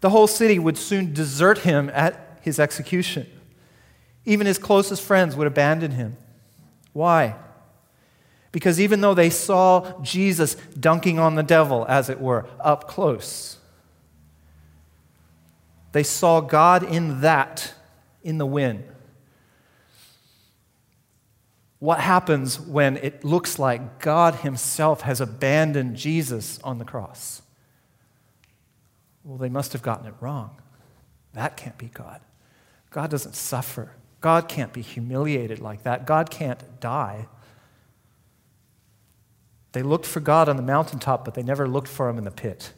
The 0.02 0.10
whole 0.10 0.28
city 0.28 0.60
would 0.60 0.78
soon 0.78 1.14
desert 1.14 1.60
him 1.60 1.90
at 1.94 2.40
his 2.42 2.60
execution. 2.60 3.28
Even 4.26 4.46
his 4.46 4.58
closest 4.58 5.02
friends 5.02 5.36
would 5.36 5.48
abandon 5.48 5.92
him. 5.92 6.18
Why? 6.94 7.36
Because 8.52 8.80
even 8.80 9.02
though 9.02 9.14
they 9.14 9.30
saw 9.30 10.02
Jesus 10.02 10.56
dunking 10.80 11.18
on 11.18 11.36
the 11.36 11.44
devil, 11.44 11.86
as 11.88 12.10
it 12.10 12.20
were, 12.20 12.46
up 12.60 12.88
close, 12.88 13.58
they 15.94 16.04
saw 16.04 16.42
God 16.42 16.84
in 16.84 17.22
that, 17.22 17.74
in 18.22 18.38
the 18.38 18.46
win. 18.46 18.84
What 21.80 22.00
happens 22.00 22.60
when 22.60 22.98
it 22.98 23.24
looks 23.24 23.60
like 23.60 24.00
God 24.00 24.36
Himself 24.36 25.02
has 25.02 25.22
abandoned 25.22 25.96
Jesus 25.96 26.60
on 26.64 26.80
the 26.80 26.86
cross? 26.86 27.42
Well, 29.24 29.38
they 29.38 29.50
must 29.50 29.74
have 29.74 29.82
gotten 29.82 30.08
it 30.08 30.14
wrong. 30.20 30.62
That 31.34 31.56
can't 31.56 31.78
be 31.78 31.88
God. 31.88 32.22
God 32.90 33.12
doesn't 33.12 33.36
suffer. 33.36 33.92
God 34.22 34.48
can't 34.48 34.74
be 34.74 34.82
humiliated 34.82 35.60
like 35.60 35.84
that. 35.84 36.08
God 36.08 36.32
can't 36.32 36.80
die. 36.80 37.28
They 39.74 39.84
looked 39.84 40.06
for 40.08 40.20
God 40.20 40.50
on 40.50 40.56
the 40.56 40.64
mountaintop, 40.64 41.24
but 41.26 41.36
they 41.36 41.44
never 41.44 41.68
looked 41.68 41.90
for 41.90 42.10
Him 42.10 42.18
in 42.18 42.24
the 42.24 42.32
pit. 42.32 42.74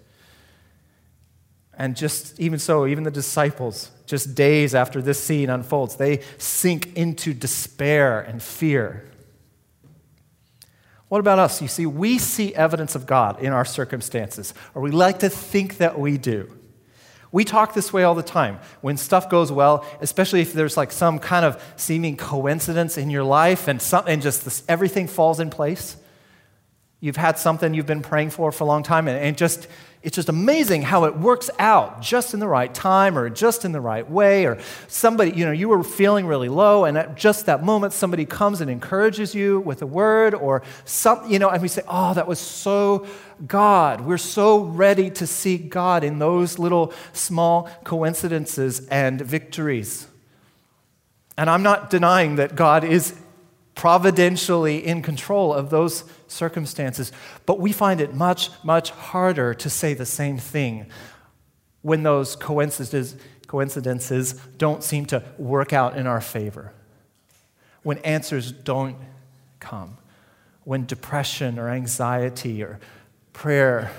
And 1.79 1.95
just 1.95 2.37
even 2.41 2.59
so, 2.59 2.85
even 2.85 3.05
the 3.05 3.11
disciples, 3.11 3.89
just 4.05 4.35
days 4.35 4.75
after 4.75 5.01
this 5.01 5.23
scene 5.23 5.49
unfolds, 5.49 5.95
they 5.95 6.21
sink 6.37 6.97
into 6.97 7.33
despair 7.33 8.19
and 8.19 8.43
fear. 8.43 9.09
What 11.07 11.19
about 11.19 11.39
us? 11.39 11.61
You 11.61 11.69
see, 11.69 11.85
we 11.85 12.17
see 12.17 12.53
evidence 12.53 12.95
of 12.95 13.05
God 13.07 13.41
in 13.41 13.53
our 13.53 13.63
circumstances, 13.63 14.53
or 14.75 14.81
we 14.81 14.91
like 14.91 15.19
to 15.19 15.29
think 15.29 15.77
that 15.77 15.97
we 15.97 16.17
do. 16.17 16.53
We 17.31 17.45
talk 17.45 17.73
this 17.73 17.93
way 17.93 18.03
all 18.03 18.15
the 18.15 18.23
time. 18.23 18.59
When 18.81 18.97
stuff 18.97 19.29
goes 19.29 19.49
well, 19.49 19.85
especially 20.01 20.41
if 20.41 20.51
there's 20.51 20.75
like 20.75 20.91
some 20.91 21.17
kind 21.17 21.45
of 21.45 21.63
seeming 21.77 22.17
coincidence 22.17 22.97
in 22.97 23.09
your 23.09 23.23
life 23.23 23.69
and, 23.69 23.81
some, 23.81 24.03
and 24.05 24.21
just 24.21 24.43
this, 24.43 24.63
everything 24.67 25.07
falls 25.07 25.39
in 25.39 25.49
place. 25.49 25.95
You've 26.99 27.15
had 27.15 27.37
something 27.37 27.73
you've 27.73 27.85
been 27.85 28.01
praying 28.01 28.31
for 28.31 28.51
for 28.51 28.65
a 28.65 28.67
long 28.67 28.83
time, 28.83 29.07
and, 29.07 29.17
and 29.17 29.37
just 29.37 29.67
it's 30.01 30.15
just 30.15 30.29
amazing 30.29 30.81
how 30.81 31.03
it 31.03 31.17
works 31.17 31.49
out 31.59 32.01
just 32.01 32.33
in 32.33 32.39
the 32.39 32.47
right 32.47 32.73
time 32.73 33.17
or 33.17 33.29
just 33.29 33.65
in 33.65 33.73
the 33.73 33.81
right 33.81 34.09
way 34.09 34.45
or 34.45 34.57
somebody 34.87 35.31
you 35.31 35.45
know 35.45 35.51
you 35.51 35.67
were 35.67 35.83
feeling 35.83 36.25
really 36.25 36.47
low 36.47 36.85
and 36.85 36.97
at 36.97 37.15
just 37.15 37.47
that 37.47 37.63
moment 37.63 37.91
somebody 37.91 38.25
comes 38.25 38.61
and 38.61 38.71
encourages 38.71 39.35
you 39.35 39.59
with 39.59 39.81
a 39.81 39.85
word 39.85 40.33
or 40.33 40.61
some 40.85 41.29
you 41.29 41.37
know 41.37 41.49
and 41.49 41.61
we 41.61 41.67
say 41.67 41.81
oh 41.87 42.13
that 42.13 42.27
was 42.27 42.39
so 42.39 43.05
god. 43.47 44.01
We're 44.01 44.17
so 44.17 44.59
ready 44.59 45.09
to 45.11 45.27
see 45.27 45.57
god 45.57 46.03
in 46.03 46.19
those 46.19 46.59
little 46.59 46.93
small 47.13 47.69
coincidences 47.83 48.85
and 48.87 49.21
victories. 49.21 50.07
And 51.37 51.49
i'm 51.49 51.63
not 51.63 51.89
denying 51.89 52.35
that 52.37 52.55
god 52.55 52.83
is 52.83 53.13
providentially 53.79 54.85
in 54.85 55.01
control 55.01 55.53
of 55.53 55.69
those 55.69 56.03
circumstances. 56.27 57.13
But 57.45 57.61
we 57.61 57.71
find 57.71 58.01
it 58.01 58.13
much, 58.13 58.49
much 58.61 58.89
harder 58.89 59.53
to 59.53 59.69
say 59.69 59.93
the 59.93 60.05
same 60.05 60.37
thing 60.37 60.87
when 61.81 62.03
those 62.03 62.35
coincidences, 62.35 63.15
coincidences 63.47 64.33
don't 64.57 64.83
seem 64.83 65.05
to 65.05 65.23
work 65.37 65.71
out 65.71 65.95
in 65.95 66.07
our 66.07 66.19
favor, 66.19 66.73
when 67.83 67.99
answers 67.99 68.51
don't 68.51 68.97
come, 69.61 69.97
when 70.65 70.85
depression 70.85 71.57
or 71.57 71.69
anxiety 71.69 72.61
or 72.61 72.81
prayer 73.31 73.91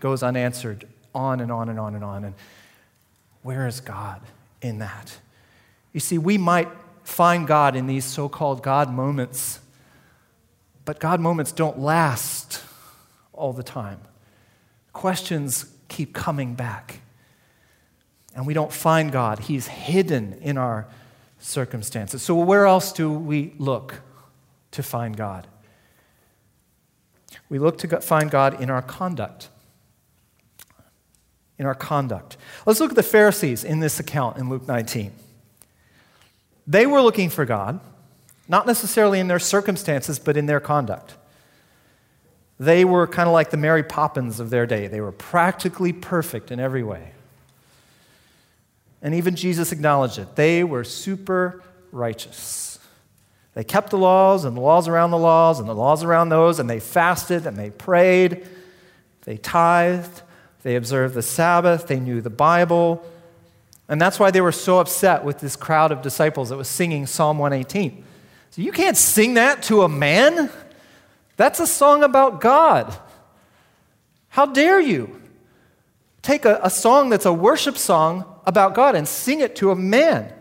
goes 0.00 0.22
unanswered, 0.22 0.88
on 1.14 1.40
and 1.40 1.52
on 1.52 1.68
and 1.68 1.78
on 1.78 1.94
and 1.94 2.02
on. 2.02 2.24
And 2.24 2.34
where 3.42 3.66
is 3.66 3.80
God 3.80 4.22
in 4.62 4.78
that? 4.78 5.18
You 5.92 6.00
see, 6.00 6.16
we 6.16 6.38
might 6.38 6.70
find 7.06 7.46
God 7.46 7.76
in 7.76 7.86
these 7.86 8.04
so 8.04 8.28
called 8.28 8.62
God 8.62 8.92
moments 8.92 9.60
but 10.86 11.00
God 11.00 11.20
moments 11.20 11.52
don't 11.52 11.78
last 11.78 12.62
all 13.34 13.52
the 13.52 13.64
time. 13.64 14.00
Questions 14.94 15.66
keep 15.88 16.14
coming 16.14 16.54
back. 16.54 17.00
And 18.34 18.46
we 18.46 18.54
don't 18.54 18.72
find 18.72 19.12
God. 19.12 19.40
He's 19.40 19.66
hidden 19.66 20.38
in 20.40 20.56
our 20.56 20.86
circumstances. 21.38 22.22
So, 22.22 22.36
where 22.36 22.66
else 22.66 22.92
do 22.92 23.10
we 23.10 23.52
look 23.58 24.00
to 24.70 24.82
find 24.82 25.16
God? 25.16 25.46
We 27.48 27.58
look 27.58 27.78
to 27.78 28.00
find 28.00 28.30
God 28.30 28.60
in 28.60 28.70
our 28.70 28.82
conduct. 28.82 29.48
In 31.58 31.66
our 31.66 31.74
conduct. 31.74 32.36
Let's 32.64 32.78
look 32.78 32.90
at 32.90 32.96
the 32.96 33.02
Pharisees 33.02 33.64
in 33.64 33.80
this 33.80 33.98
account 33.98 34.36
in 34.36 34.48
Luke 34.48 34.68
19. 34.68 35.12
They 36.66 36.86
were 36.86 37.00
looking 37.00 37.30
for 37.30 37.44
God. 37.44 37.80
Not 38.48 38.66
necessarily 38.66 39.18
in 39.18 39.28
their 39.28 39.38
circumstances, 39.38 40.18
but 40.18 40.36
in 40.36 40.46
their 40.46 40.60
conduct. 40.60 41.16
They 42.58 42.84
were 42.84 43.06
kind 43.06 43.28
of 43.28 43.32
like 43.32 43.50
the 43.50 43.56
Mary 43.56 43.82
Poppins 43.82 44.40
of 44.40 44.50
their 44.50 44.66
day. 44.66 44.86
They 44.86 45.00
were 45.00 45.12
practically 45.12 45.92
perfect 45.92 46.50
in 46.50 46.60
every 46.60 46.82
way. 46.82 47.12
And 49.02 49.14
even 49.14 49.36
Jesus 49.36 49.72
acknowledged 49.72 50.18
it. 50.18 50.36
They 50.36 50.64
were 50.64 50.84
super 50.84 51.62
righteous. 51.92 52.78
They 53.54 53.64
kept 53.64 53.90
the 53.90 53.98
laws 53.98 54.44
and 54.44 54.56
the 54.56 54.60
laws 54.60 54.88
around 54.88 55.10
the 55.10 55.18
laws 55.18 55.60
and 55.60 55.68
the 55.68 55.74
laws 55.74 56.02
around 56.04 56.28
those, 56.28 56.58
and 56.58 56.68
they 56.68 56.80
fasted 56.80 57.46
and 57.46 57.56
they 57.56 57.70
prayed. 57.70 58.46
They 59.24 59.36
tithed. 59.36 60.22
They 60.62 60.76
observed 60.76 61.14
the 61.14 61.22
Sabbath. 61.22 61.86
They 61.86 62.00
knew 62.00 62.20
the 62.20 62.30
Bible. 62.30 63.04
And 63.88 64.00
that's 64.00 64.18
why 64.18 64.30
they 64.30 64.40
were 64.40 64.52
so 64.52 64.80
upset 64.80 65.24
with 65.24 65.38
this 65.38 65.54
crowd 65.54 65.92
of 65.92 66.02
disciples 66.02 66.48
that 66.48 66.56
was 66.56 66.68
singing 66.68 67.06
Psalm 67.06 67.38
118. 67.38 68.04
So 68.50 68.62
you 68.62 68.72
can't 68.72 68.96
sing 68.96 69.34
that 69.34 69.62
to 69.64 69.82
a 69.82 69.88
man. 69.88 70.50
That's 71.36 71.60
a 71.60 71.66
song 71.66 72.02
about 72.02 72.40
God. 72.40 72.96
How 74.28 74.46
dare 74.46 74.80
you 74.80 75.20
take 76.22 76.44
a, 76.44 76.58
a 76.62 76.70
song 76.70 77.10
that's 77.10 77.26
a 77.26 77.32
worship 77.32 77.78
song 77.78 78.24
about 78.44 78.74
God 78.74 78.94
and 78.94 79.06
sing 79.06 79.40
it 79.40 79.56
to 79.56 79.70
a 79.70 79.76
man? 79.76 80.32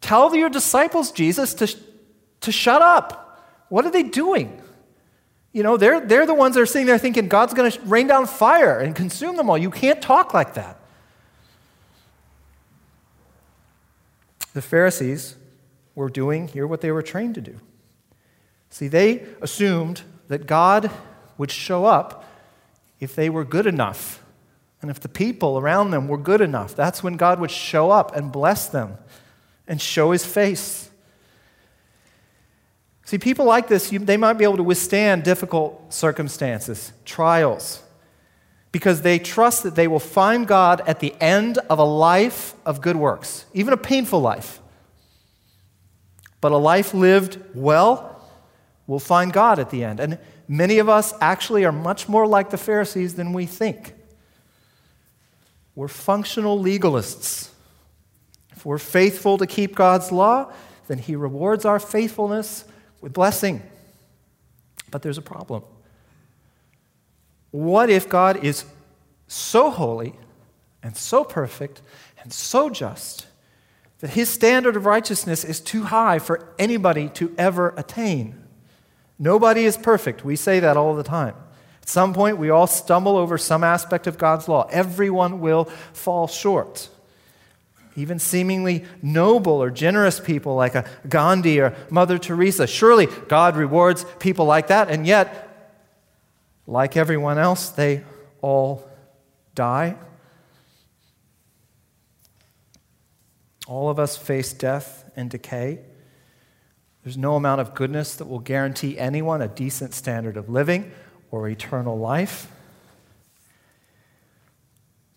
Tell 0.00 0.34
your 0.34 0.48
disciples, 0.48 1.12
Jesus, 1.12 1.54
to, 1.54 1.76
to 2.40 2.50
shut 2.50 2.82
up. 2.82 3.46
What 3.68 3.84
are 3.84 3.90
they 3.90 4.02
doing? 4.02 4.60
You 5.52 5.62
know, 5.62 5.76
they're, 5.76 6.00
they're 6.00 6.26
the 6.26 6.34
ones 6.34 6.54
that 6.54 6.62
are 6.62 6.66
sitting 6.66 6.86
there 6.86 6.98
thinking 6.98 7.28
God's 7.28 7.54
going 7.54 7.70
to 7.70 7.80
rain 7.82 8.06
down 8.06 8.26
fire 8.26 8.78
and 8.78 8.94
consume 8.94 9.36
them 9.36 9.50
all. 9.50 9.58
You 9.58 9.70
can't 9.70 10.00
talk 10.00 10.32
like 10.32 10.54
that. 10.54 10.79
The 14.54 14.62
Pharisees 14.62 15.36
were 15.94 16.08
doing 16.08 16.48
here 16.48 16.66
what 16.66 16.80
they 16.80 16.90
were 16.90 17.02
trained 17.02 17.34
to 17.36 17.40
do. 17.40 17.56
See, 18.70 18.88
they 18.88 19.26
assumed 19.40 20.02
that 20.28 20.46
God 20.46 20.90
would 21.38 21.50
show 21.50 21.84
up 21.84 22.24
if 23.00 23.14
they 23.14 23.30
were 23.30 23.44
good 23.44 23.66
enough. 23.66 24.22
And 24.82 24.90
if 24.90 25.00
the 25.00 25.08
people 25.08 25.58
around 25.58 25.90
them 25.90 26.08
were 26.08 26.18
good 26.18 26.40
enough, 26.40 26.74
that's 26.74 27.02
when 27.02 27.16
God 27.16 27.40
would 27.40 27.50
show 27.50 27.90
up 27.90 28.14
and 28.16 28.32
bless 28.32 28.68
them 28.68 28.96
and 29.66 29.80
show 29.80 30.12
his 30.12 30.24
face. 30.24 30.90
See, 33.04 33.18
people 33.18 33.44
like 33.44 33.68
this, 33.68 33.90
you, 33.92 33.98
they 33.98 34.16
might 34.16 34.34
be 34.34 34.44
able 34.44 34.56
to 34.58 34.62
withstand 34.62 35.24
difficult 35.24 35.92
circumstances, 35.92 36.92
trials, 37.04 37.82
because 38.72 39.02
they 39.02 39.18
trust 39.18 39.62
that 39.64 39.74
they 39.74 39.88
will 39.88 39.98
find 39.98 40.46
God 40.46 40.82
at 40.86 41.00
the 41.00 41.14
end 41.20 41.58
of 41.68 41.78
a 41.78 41.84
life 41.84 42.54
of 42.64 42.80
good 42.80 42.96
works, 42.96 43.44
even 43.52 43.72
a 43.72 43.76
painful 43.76 44.20
life. 44.20 44.60
But 46.40 46.52
a 46.52 46.56
life 46.56 46.94
lived 46.94 47.38
well 47.54 48.28
will 48.86 49.00
find 49.00 49.32
God 49.32 49.58
at 49.58 49.70
the 49.70 49.84
end. 49.84 50.00
And 50.00 50.18
many 50.48 50.78
of 50.78 50.88
us 50.88 51.12
actually 51.20 51.64
are 51.64 51.72
much 51.72 52.08
more 52.08 52.26
like 52.26 52.50
the 52.50 52.58
Pharisees 52.58 53.14
than 53.14 53.32
we 53.32 53.46
think. 53.46 53.94
We're 55.74 55.88
functional 55.88 56.62
legalists. 56.62 57.50
If 58.52 58.66
we're 58.66 58.78
faithful 58.78 59.38
to 59.38 59.46
keep 59.46 59.74
God's 59.74 60.12
law, 60.12 60.52
then 60.88 60.98
He 60.98 61.16
rewards 61.16 61.64
our 61.64 61.78
faithfulness 61.78 62.64
with 63.00 63.12
blessing. 63.12 63.62
But 64.90 65.02
there's 65.02 65.18
a 65.18 65.22
problem. 65.22 65.62
What 67.50 67.90
if 67.90 68.08
God 68.08 68.44
is 68.44 68.64
so 69.26 69.70
holy 69.70 70.14
and 70.82 70.96
so 70.96 71.24
perfect 71.24 71.82
and 72.22 72.32
so 72.32 72.70
just 72.70 73.26
that 74.00 74.10
his 74.10 74.28
standard 74.28 74.76
of 74.76 74.86
righteousness 74.86 75.44
is 75.44 75.60
too 75.60 75.84
high 75.84 76.18
for 76.18 76.52
anybody 76.58 77.08
to 77.10 77.34
ever 77.36 77.74
attain. 77.76 78.42
Nobody 79.18 79.64
is 79.64 79.76
perfect. 79.76 80.24
We 80.24 80.36
say 80.36 80.60
that 80.60 80.76
all 80.76 80.94
the 80.94 81.02
time. 81.02 81.34
At 81.82 81.88
some 81.88 82.14
point, 82.14 82.38
we 82.38 82.50
all 82.50 82.66
stumble 82.66 83.16
over 83.16 83.36
some 83.36 83.62
aspect 83.62 84.06
of 84.06 84.16
God's 84.16 84.48
law. 84.48 84.66
Everyone 84.70 85.40
will 85.40 85.66
fall 85.92 86.26
short. 86.26 86.88
Even 87.96 88.18
seemingly 88.18 88.84
noble 89.02 89.62
or 89.62 89.70
generous 89.70 90.18
people 90.18 90.54
like 90.54 90.74
a 90.74 90.88
Gandhi 91.08 91.60
or 91.60 91.74
Mother 91.90 92.16
Teresa. 92.16 92.66
Surely 92.66 93.06
God 93.28 93.56
rewards 93.56 94.06
people 94.18 94.46
like 94.46 94.68
that, 94.68 94.90
and 94.90 95.06
yet, 95.06 95.49
like 96.66 96.96
everyone 96.96 97.38
else, 97.38 97.70
they 97.70 98.04
all 98.42 98.88
die. 99.54 99.96
All 103.66 103.88
of 103.88 103.98
us 103.98 104.16
face 104.16 104.52
death 104.52 105.04
and 105.16 105.30
decay. 105.30 105.80
There's 107.04 107.16
no 107.16 107.36
amount 107.36 107.60
of 107.60 107.74
goodness 107.74 108.14
that 108.16 108.26
will 108.26 108.40
guarantee 108.40 108.98
anyone 108.98 109.40
a 109.40 109.48
decent 109.48 109.94
standard 109.94 110.36
of 110.36 110.48
living 110.48 110.92
or 111.30 111.48
eternal 111.48 111.98
life. 111.98 112.50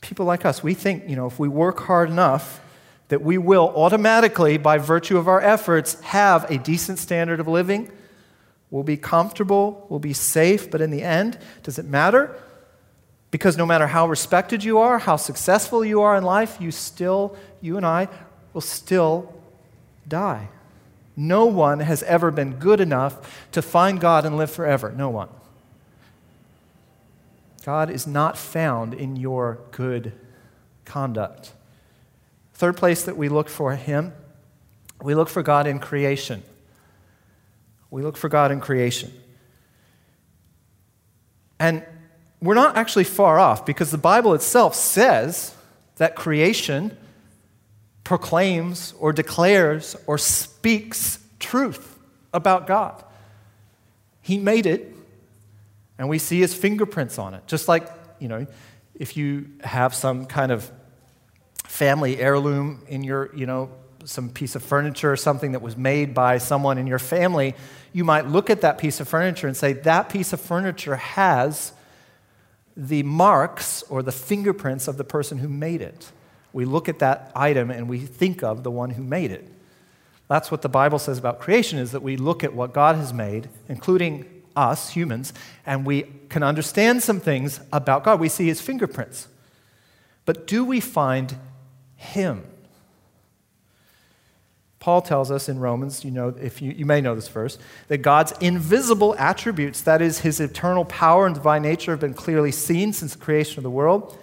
People 0.02 0.26
like 0.26 0.46
us, 0.46 0.64
we 0.64 0.74
think, 0.74 1.10
you 1.10 1.16
know, 1.16 1.28
if 1.28 1.40
we 1.40 1.48
work 1.48 1.80
hard 1.82 2.10
enough, 2.10 2.62
that 3.10 3.22
we 3.22 3.38
will 3.38 3.74
automatically, 3.76 4.58
by 4.58 4.78
virtue 4.78 5.18
of 5.18 5.28
our 5.28 5.42
efforts, 5.42 6.00
have 6.02 6.50
a 6.50 6.58
decent 6.58 7.00
standard 7.00 7.40
of 7.40 7.48
living. 7.48 7.92
We'll 8.74 8.82
be 8.82 8.98
comfortable, 8.98 9.86
we'll 9.88 10.00
be 10.00 10.14
safe, 10.14 10.72
but 10.72 10.82
in 10.82 10.90
the 10.90 11.04
end, 11.04 11.38
does 11.62 11.78
it 11.78 11.86
matter? 11.86 12.36
Because 13.30 13.56
no 13.56 13.68
matter 13.68 13.86
how 13.86 14.08
respected 14.08 14.64
you 14.64 14.80
are, 14.80 14.98
how 14.98 15.16
successful 15.16 15.86
you 15.86 16.02
are 16.02 16.18
in 16.18 16.24
life, 16.24 16.58
you 16.60 16.72
still, 16.72 17.38
you 17.62 17.78
and 17.78 17.86
I, 17.86 18.08
will 18.52 18.62
still 18.62 19.32
die. 20.08 20.50
No 21.16 21.46
one 21.46 21.82
has 21.82 22.02
ever 22.02 22.32
been 22.32 22.54
good 22.54 22.82
enough 22.82 23.48
to 23.52 23.62
find 23.62 24.00
God 24.00 24.26
and 24.26 24.38
live 24.38 24.50
forever. 24.50 24.92
No 24.92 25.12
one. 25.12 25.30
God 27.64 27.92
is 27.92 28.08
not 28.08 28.40
found 28.40 28.96
in 28.96 29.18
your 29.18 29.60
good 29.70 30.14
conduct. 30.84 31.54
Third 32.56 32.76
place 32.76 33.04
that 33.04 33.18
we 33.18 33.30
look 33.30 33.50
for 33.50 33.76
Him, 33.76 34.14
we 35.00 35.14
look 35.14 35.30
for 35.30 35.44
God 35.44 35.68
in 35.68 35.78
creation. 35.78 36.42
We 37.94 38.02
look 38.02 38.18
for 38.18 38.28
God 38.28 38.52
in 38.52 38.60
creation. 38.60 39.14
And 41.60 41.86
we're 42.42 42.56
not 42.56 42.76
actually 42.76 43.04
far 43.04 43.38
off 43.38 43.68
because 43.68 43.92
the 43.92 44.00
Bible 44.00 44.34
itself 44.34 44.74
says 44.74 45.56
that 45.98 46.16
creation 46.16 46.98
proclaims 48.04 48.96
or 49.00 49.14
declares 49.14 49.96
or 50.08 50.18
speaks 50.18 51.20
truth 51.38 52.00
about 52.34 52.66
God. 52.66 53.04
He 54.22 54.40
made 54.40 54.66
it, 54.66 54.96
and 56.00 56.10
we 56.10 56.18
see 56.18 56.40
his 56.40 56.56
fingerprints 56.56 57.20
on 57.20 57.36
it. 57.36 57.46
Just 57.46 57.68
like, 57.68 57.88
you 58.18 58.28
know, 58.28 58.48
if 58.96 59.16
you 59.16 59.52
have 59.64 59.94
some 59.94 60.26
kind 60.26 60.52
of 60.52 60.72
family 61.66 62.18
heirloom 62.18 62.82
in 62.88 63.04
your, 63.04 63.30
you 63.36 63.46
know, 63.46 63.70
some 64.06 64.30
piece 64.30 64.56
of 64.56 64.64
furniture 64.64 65.12
or 65.12 65.16
something 65.16 65.54
that 65.54 65.62
was 65.62 65.78
made 65.78 66.14
by 66.14 66.38
someone 66.38 66.78
in 66.78 66.88
your 66.88 67.00
family, 67.00 67.56
you 67.92 68.04
might 68.04 68.28
look 68.28 68.50
at 68.50 68.62
that 68.62 68.78
piece 68.78 69.00
of 69.00 69.08
furniture 69.08 69.48
and 69.48 69.56
say, 69.56 69.74
that 69.74 70.10
piece 70.10 70.34
of 70.34 70.42
furniture 70.42 70.96
has 70.96 71.74
the 72.76 73.04
marks 73.04 73.84
or 73.84 74.02
the 74.02 74.12
fingerprints 74.12 74.88
of 74.88 74.98
the 74.98 75.04
person 75.04 75.38
who 75.38 75.48
made 75.48 75.82
it. 75.82 76.12
We 76.54 76.66
look 76.66 76.90
at 76.90 77.00
that 77.00 77.32
item 77.36 77.72
and 77.72 77.88
we 77.88 78.00
think 78.00 78.44
of 78.44 78.64
the 78.64 78.72
one 78.72 78.92
who 78.92 79.04
made 79.04 79.32
it. 79.32 79.48
That's 80.28 80.50
what 80.50 80.62
the 80.62 80.70
Bible 80.70 81.00
says 81.00 81.18
about 81.18 81.40
creation 81.40 81.78
is 81.80 81.92
that 81.92 82.02
we 82.02 82.18
look 82.18 82.44
at 82.44 82.54
what 82.54 82.74
God 82.74 82.96
has 82.96 83.14
made, 83.14 83.50
including 83.68 84.26
us 84.56 84.90
humans, 84.90 85.34
and 85.66 85.86
we 85.86 86.04
can 86.30 86.44
understand 86.44 87.04
some 87.04 87.20
things 87.20 87.60
about 87.72 88.04
God. 88.04 88.20
We 88.20 88.30
see 88.30 88.48
his 88.48 88.62
fingerprints. 88.62 89.28
But 90.26 90.48
do 90.48 90.64
we 90.64 90.80
find 90.80 91.36
him? 91.96 92.44
Paul 94.84 95.02
tells 95.02 95.32
us 95.32 95.48
in 95.48 95.60
Romans, 95.60 96.04
you 96.04 96.12
know, 96.12 96.36
if 96.42 96.62
you, 96.62 96.74
you 96.74 96.86
may 96.86 97.00
know 97.00 97.16
this 97.16 97.30
verse, 97.30 97.58
that 97.88 98.00
God's 98.00 98.34
invisible 98.42 99.16
attributes, 99.18 99.80
that 99.80 100.02
is, 100.02 100.20
his 100.20 100.42
eternal 100.42 100.84
power 100.84 101.26
and 101.26 101.34
divine 101.34 101.62
nature, 101.62 101.92
have 101.92 102.02
been 102.02 102.14
clearly 102.14 102.52
seen 102.52 102.92
since 102.92 103.14
the 103.14 103.24
creation 103.24 103.60
of 103.60 103.64
the 103.64 103.70
world, 103.70 104.18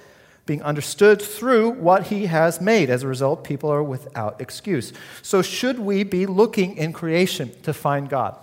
being 0.45 0.63
understood 0.63 1.23
through 1.23 1.71
what 1.71 2.09
he 2.09 2.27
has 2.27 2.61
made. 2.61 2.91
As 2.91 3.05
a 3.05 3.09
result, 3.09 3.43
people 3.43 3.73
are 3.73 3.83
without 3.83 4.39
excuse. 4.39 4.93
So, 5.23 5.41
should 5.41 5.79
we 5.79 6.05
be 6.05 6.27
looking 6.27 6.77
in 6.77 6.93
creation 6.93 7.53
to 7.63 7.73
find 7.73 8.11
God? 8.11 8.37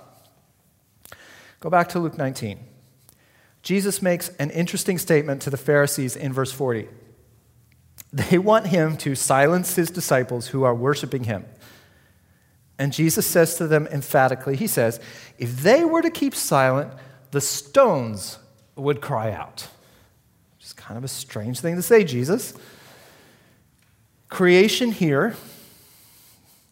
Go 1.60 1.70
back 1.70 1.88
to 1.90 2.00
Luke 2.00 2.18
19. 2.18 2.58
Jesus 3.62 4.02
makes 4.02 4.30
an 4.40 4.50
interesting 4.50 4.98
statement 4.98 5.44
to 5.44 5.52
the 5.52 5.56
Pharisees 5.56 6.16
in 6.16 6.34
verse 6.34 6.52
40. 6.52 6.88
They 8.12 8.40
want 8.40 8.68
him 8.68 8.98
to 8.98 9.14
silence 9.14 9.76
his 9.76 9.92
disciples 9.92 10.48
who 10.48 10.64
are 10.64 10.74
worshiping 10.74 11.26
him. 11.26 11.46
And 12.80 12.94
Jesus 12.94 13.26
says 13.26 13.56
to 13.56 13.68
them 13.68 13.88
emphatically, 13.88 14.56
He 14.56 14.68
says, 14.68 15.00
if 15.38 15.62
they 15.62 15.84
were 15.84 16.02
to 16.02 16.12
keep 16.12 16.36
silent, 16.36 16.94
the 17.32 17.42
stones 17.42 18.40
would 18.76 19.02
cry 19.02 19.32
out. 19.32 19.68
It's 20.60 20.74
kind 20.74 20.98
of 20.98 21.04
a 21.04 21.08
strange 21.08 21.60
thing 21.60 21.76
to 21.76 21.82
say, 21.82 22.04
Jesus. 22.04 22.54
Creation 24.30 24.92
here, 24.92 25.36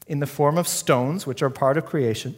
in 0.07 0.19
the 0.19 0.27
form 0.27 0.57
of 0.57 0.67
stones, 0.67 1.25
which 1.25 1.41
are 1.41 1.49
part 1.49 1.77
of 1.77 1.85
creation, 1.85 2.35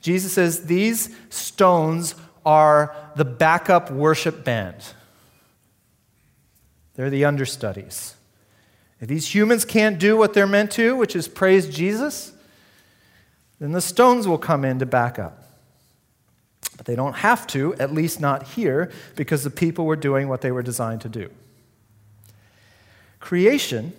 Jesus 0.00 0.32
says 0.32 0.66
these 0.66 1.14
stones 1.30 2.14
are 2.44 2.96
the 3.14 3.24
backup 3.24 3.90
worship 3.90 4.44
band. 4.44 4.82
They're 6.94 7.10
the 7.10 7.24
understudies. 7.24 8.16
If 9.00 9.08
these 9.08 9.32
humans 9.32 9.64
can't 9.64 9.98
do 9.98 10.16
what 10.16 10.34
they're 10.34 10.46
meant 10.46 10.72
to, 10.72 10.96
which 10.96 11.14
is 11.14 11.28
praise 11.28 11.68
Jesus, 11.68 12.31
then 13.62 13.72
the 13.72 13.80
stones 13.80 14.26
will 14.26 14.38
come 14.38 14.64
in 14.64 14.80
to 14.80 14.86
back 14.86 15.18
up. 15.18 15.38
But 16.76 16.86
they 16.86 16.96
don't 16.96 17.14
have 17.14 17.46
to, 17.48 17.74
at 17.76 17.92
least 17.92 18.20
not 18.20 18.42
here, 18.42 18.90
because 19.14 19.44
the 19.44 19.50
people 19.50 19.86
were 19.86 19.96
doing 19.96 20.28
what 20.28 20.40
they 20.40 20.50
were 20.50 20.62
designed 20.62 21.00
to 21.02 21.08
do. 21.08 21.30
Creation, 23.20 23.92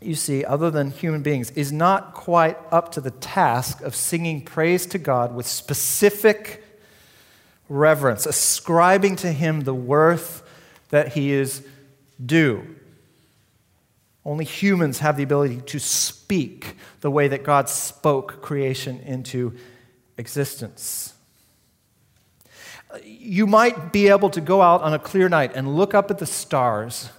you 0.00 0.14
see, 0.14 0.44
other 0.44 0.70
than 0.70 0.92
human 0.92 1.22
beings, 1.22 1.50
is 1.52 1.72
not 1.72 2.14
quite 2.14 2.56
up 2.70 2.92
to 2.92 3.00
the 3.00 3.10
task 3.10 3.80
of 3.80 3.96
singing 3.96 4.42
praise 4.42 4.86
to 4.86 4.98
God 4.98 5.34
with 5.34 5.46
specific 5.46 6.62
reverence, 7.68 8.24
ascribing 8.24 9.16
to 9.16 9.32
Him 9.32 9.62
the 9.62 9.74
worth 9.74 10.42
that 10.90 11.14
He 11.14 11.32
is 11.32 11.66
due. 12.24 12.76
Only 14.24 14.44
humans 14.44 15.00
have 15.00 15.16
the 15.16 15.22
ability 15.22 15.60
to 15.66 15.78
speak 15.78 16.76
the 17.00 17.10
way 17.10 17.28
that 17.28 17.44
God 17.44 17.68
spoke 17.68 18.40
creation 18.40 19.00
into 19.00 19.54
existence. 20.16 21.12
You 23.02 23.46
might 23.46 23.92
be 23.92 24.08
able 24.08 24.30
to 24.30 24.40
go 24.40 24.62
out 24.62 24.80
on 24.80 24.94
a 24.94 24.98
clear 24.98 25.28
night 25.28 25.52
and 25.54 25.76
look 25.76 25.94
up 25.94 26.10
at 26.10 26.18
the 26.18 26.26
stars 26.26 27.10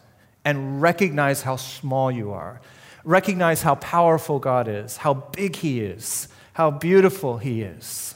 and 0.43 0.81
recognize 0.81 1.43
how 1.43 1.57
small 1.57 2.11
you 2.11 2.31
are, 2.31 2.61
recognize 3.03 3.61
how 3.61 3.75
powerful 3.75 4.39
God 4.39 4.67
is, 4.67 4.97
how 4.97 5.13
big 5.13 5.57
He 5.57 5.81
is, 5.81 6.27
how 6.53 6.71
beautiful 6.71 7.37
He 7.37 7.61
is. 7.61 8.15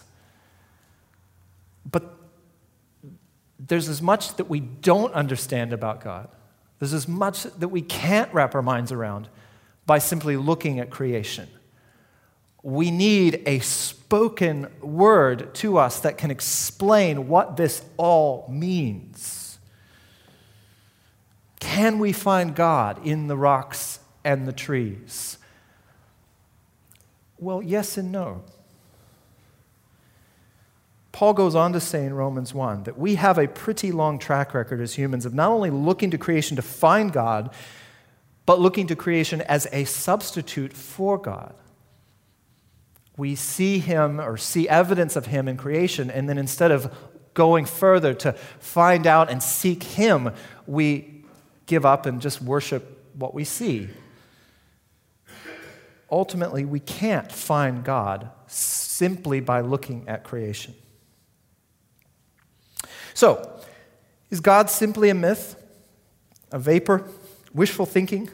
But 1.90 2.16
there's 3.60 3.90
as 3.90 4.02
much 4.02 4.36
that 4.38 4.50
we 4.50 4.62
don't 4.62 5.14
understand 5.14 5.74
about 5.74 6.02
God 6.02 6.30
there's 6.80 6.94
as 6.94 7.08
much 7.08 7.44
that 7.44 7.68
we 7.68 7.82
can't 7.82 8.34
wrap 8.34 8.56
our 8.56 8.62
minds 8.62 8.92
around 8.92 9.28
by 9.86 10.00
simply 10.00 10.38
looking 10.38 10.80
at 10.80 10.90
creation. 10.90 11.48
We 12.64 12.92
need 12.92 13.42
a 13.46 13.60
spoken 13.60 14.68
word 14.82 15.54
to 15.56 15.78
us 15.78 16.00
that 16.02 16.18
can 16.18 16.32
explain 16.32 17.28
what 17.28 17.58
this 17.58 17.84
all 17.98 18.48
means. 18.50 19.58
Can 21.60 22.00
we 22.00 22.12
find 22.12 22.56
God 22.56 23.06
in 23.06 23.28
the 23.28 23.38
rocks 23.38 24.00
and 24.24 24.48
the 24.48 24.54
trees? 24.54 25.38
Well, 27.38 27.62
yes 27.62 27.98
and 27.98 28.12
no. 28.12 28.44
Paul 31.20 31.34
goes 31.34 31.54
on 31.54 31.74
to 31.74 31.82
say 31.82 32.06
in 32.06 32.14
Romans 32.14 32.54
1 32.54 32.84
that 32.84 32.98
we 32.98 33.16
have 33.16 33.38
a 33.38 33.46
pretty 33.46 33.92
long 33.92 34.20
track 34.20 34.54
record 34.54 34.80
as 34.80 34.94
humans 34.94 35.26
of 35.26 35.34
not 35.34 35.52
only 35.52 35.70
looking 35.70 36.12
to 36.12 36.18
creation 36.18 36.56
to 36.56 36.62
find 36.62 37.12
God, 37.12 37.54
but 38.46 38.62
looking 38.62 38.88
to 38.88 38.96
creation 38.96 39.42
as 39.42 39.68
a 39.74 39.84
substitute 39.84 40.72
for 40.72 41.18
God. 41.18 41.54
We 43.18 43.36
see 43.36 43.80
Him 43.80 44.22
or 44.22 44.38
see 44.38 44.70
evidence 44.70 45.18
of 45.18 45.26
Him 45.26 45.50
in 45.50 45.58
creation, 45.58 46.10
and 46.10 46.30
then 46.30 46.38
instead 46.38 46.72
of 46.72 46.90
going 47.34 47.66
further 47.66 48.14
to 48.14 48.32
find 48.62 49.06
out 49.06 49.30
and 49.30 49.44
seek 49.44 49.84
Him, 49.84 50.32
we 50.68 51.26
give 51.66 51.86
up 51.86 52.06
and 52.06 52.22
just 52.22 52.42
worship 52.42 53.12
what 53.16 53.34
we 53.34 53.44
see. 53.44 53.90
Ultimately, 56.10 56.64
we 56.64 56.80
can't 56.80 57.30
find 57.30 57.84
God 57.84 58.30
simply 58.48 59.42
by 59.42 59.60
looking 59.60 60.08
at 60.08 60.24
creation. 60.24 60.76
So, 63.20 63.52
is 64.30 64.40
God 64.40 64.70
simply 64.70 65.10
a 65.10 65.14
myth, 65.14 65.62
a 66.54 66.58
vapor, 66.58 67.04
wishful 67.54 67.86
thinking? 67.86 68.30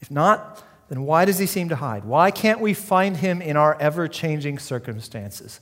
If 0.00 0.10
not, 0.10 0.64
then 0.88 1.02
why 1.02 1.24
does 1.24 1.38
he 1.38 1.46
seem 1.46 1.68
to 1.68 1.76
hide? 1.76 2.04
Why 2.04 2.32
can't 2.32 2.58
we 2.58 2.74
find 2.74 3.18
him 3.18 3.40
in 3.40 3.56
our 3.56 3.80
ever 3.80 4.08
changing 4.08 4.58
circumstances? 4.58 5.60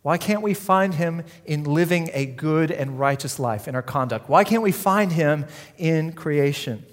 Why 0.00 0.16
can't 0.16 0.40
we 0.40 0.54
find 0.54 0.94
him 0.94 1.24
in 1.44 1.64
living 1.64 2.08
a 2.14 2.24
good 2.24 2.70
and 2.70 2.98
righteous 2.98 3.38
life 3.38 3.68
in 3.68 3.74
our 3.74 3.82
conduct? 3.82 4.30
Why 4.30 4.42
can't 4.42 4.62
we 4.62 4.72
find 4.72 5.12
him 5.12 5.44
in 5.76 6.14
creation? 6.14 6.86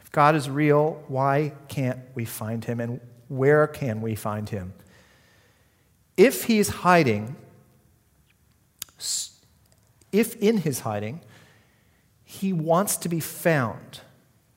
If 0.00 0.12
God 0.12 0.36
is 0.36 0.48
real, 0.48 1.02
why 1.08 1.54
can't 1.66 1.98
we 2.14 2.24
find 2.24 2.64
him? 2.64 2.78
And 2.78 3.00
where 3.26 3.66
can 3.66 4.00
we 4.00 4.14
find 4.14 4.48
him? 4.48 4.74
If 6.16 6.44
he's 6.44 6.68
hiding, 6.68 7.34
if 10.12 10.36
in 10.36 10.58
his 10.58 10.80
hiding, 10.80 11.20
he 12.24 12.52
wants 12.52 12.96
to 12.98 13.08
be 13.08 13.20
found, 13.20 14.00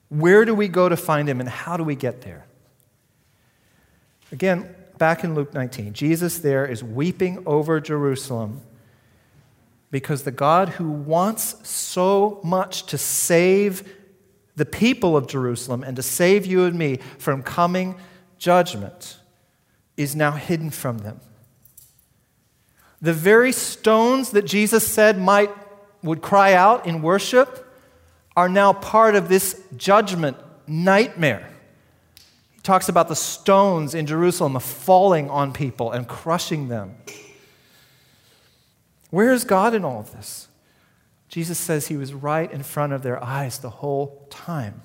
where 0.09 0.45
do 0.45 0.53
we 0.53 0.67
go 0.67 0.89
to 0.89 0.97
find 0.97 1.27
him 1.27 1.39
and 1.39 1.49
how 1.49 1.77
do 1.77 1.83
we 1.83 1.95
get 1.95 2.21
there? 2.21 2.45
Again, 4.31 4.75
back 4.97 5.23
in 5.23 5.35
Luke 5.35 5.53
19, 5.53 5.93
Jesus 5.93 6.39
there 6.39 6.65
is 6.65 6.83
weeping 6.83 7.43
over 7.45 7.79
Jerusalem 7.79 8.61
because 9.91 10.23
the 10.23 10.31
God 10.31 10.69
who 10.69 10.89
wants 10.89 11.67
so 11.67 12.39
much 12.43 12.87
to 12.87 12.97
save 12.97 13.87
the 14.55 14.65
people 14.65 15.17
of 15.17 15.27
Jerusalem 15.27 15.83
and 15.83 15.95
to 15.95 16.03
save 16.03 16.45
you 16.45 16.65
and 16.65 16.77
me 16.77 16.97
from 17.17 17.43
coming 17.43 17.95
judgment 18.37 19.17
is 19.97 20.15
now 20.15 20.31
hidden 20.31 20.69
from 20.69 20.99
them. 20.99 21.19
The 23.03 23.13
very 23.13 23.51
stones 23.51 24.29
that 24.29 24.45
Jesus 24.45 24.87
said 24.87 25.19
might 25.19 25.51
would 26.01 26.21
cry 26.21 26.53
out 26.53 26.87
in 26.87 27.01
worship 27.01 27.69
are 28.35 28.47
now 28.47 28.71
part 28.71 29.15
of 29.15 29.27
this 29.27 29.61
judgment 29.75 30.37
nightmare. 30.67 31.49
He 32.53 32.61
talks 32.61 32.87
about 32.87 33.09
the 33.09 33.15
stones 33.15 33.93
in 33.93 34.05
Jerusalem 34.05 34.57
falling 34.57 35.29
on 35.29 35.51
people 35.51 35.91
and 35.91 36.07
crushing 36.07 36.69
them. 36.69 36.95
Where 39.09 39.33
is 39.33 39.43
God 39.43 39.75
in 39.75 39.83
all 39.83 39.99
of 39.99 40.13
this? 40.13 40.47
Jesus 41.27 41.57
says 41.57 41.87
he 41.87 41.97
was 41.97 42.13
right 42.13 42.49
in 42.49 42.63
front 42.63 42.93
of 42.93 43.03
their 43.03 43.21
eyes 43.21 43.59
the 43.59 43.69
whole 43.69 44.25
time. 44.29 44.81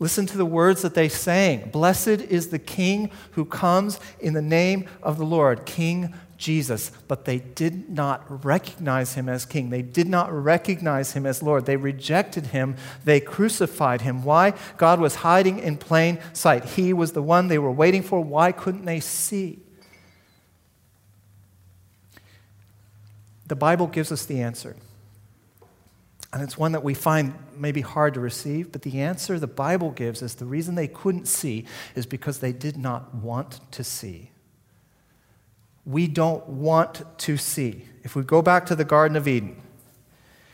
Listen 0.00 0.26
to 0.26 0.36
the 0.36 0.44
words 0.44 0.82
that 0.82 0.94
they 0.94 1.08
sang 1.08 1.70
Blessed 1.70 2.08
is 2.08 2.48
the 2.48 2.58
King 2.58 3.10
who 3.32 3.44
comes 3.44 4.00
in 4.18 4.34
the 4.34 4.42
name 4.42 4.88
of 5.00 5.16
the 5.16 5.24
Lord, 5.24 5.64
King 5.64 6.12
Jesus. 6.36 6.90
But 7.08 7.24
they 7.24 7.38
did 7.38 7.88
not 7.90 8.44
recognize 8.44 9.14
him 9.14 9.28
as 9.28 9.44
King. 9.44 9.70
They 9.70 9.82
did 9.82 10.08
not 10.08 10.32
recognize 10.32 11.12
him 11.12 11.26
as 11.26 11.42
Lord. 11.42 11.66
They 11.66 11.76
rejected 11.76 12.46
him. 12.48 12.76
They 13.04 13.20
crucified 13.20 14.02
him. 14.02 14.22
Why? 14.22 14.54
God 14.76 15.00
was 15.00 15.16
hiding 15.16 15.58
in 15.58 15.76
plain 15.76 16.18
sight. 16.32 16.64
He 16.64 16.92
was 16.92 17.12
the 17.12 17.22
one 17.22 17.48
they 17.48 17.58
were 17.58 17.72
waiting 17.72 18.02
for. 18.02 18.20
Why 18.20 18.52
couldn't 18.52 18.84
they 18.84 19.00
see? 19.00 19.60
The 23.46 23.56
Bible 23.56 23.86
gives 23.86 24.10
us 24.10 24.24
the 24.24 24.40
answer. 24.40 24.76
And 26.32 26.42
it's 26.42 26.58
one 26.58 26.72
that 26.72 26.82
we 26.82 26.92
find 26.94 27.34
maybe 27.56 27.80
hard 27.80 28.14
to 28.14 28.20
receive, 28.20 28.72
but 28.72 28.82
the 28.82 29.00
answer 29.00 29.38
the 29.38 29.46
Bible 29.46 29.90
gives 29.90 30.20
is 30.20 30.34
the 30.34 30.44
reason 30.44 30.74
they 30.74 30.88
couldn't 30.88 31.26
see 31.26 31.64
is 31.94 32.04
because 32.04 32.40
they 32.40 32.52
did 32.52 32.76
not 32.76 33.14
want 33.14 33.60
to 33.72 33.84
see. 33.84 34.30
We 35.86 36.08
don't 36.08 36.46
want 36.48 37.02
to 37.20 37.36
see. 37.36 37.84
If 38.02 38.14
we 38.14 38.22
go 38.22 38.42
back 38.42 38.66
to 38.66 38.76
the 38.76 38.84
Garden 38.84 39.16
of 39.16 39.26
Eden, 39.26 39.62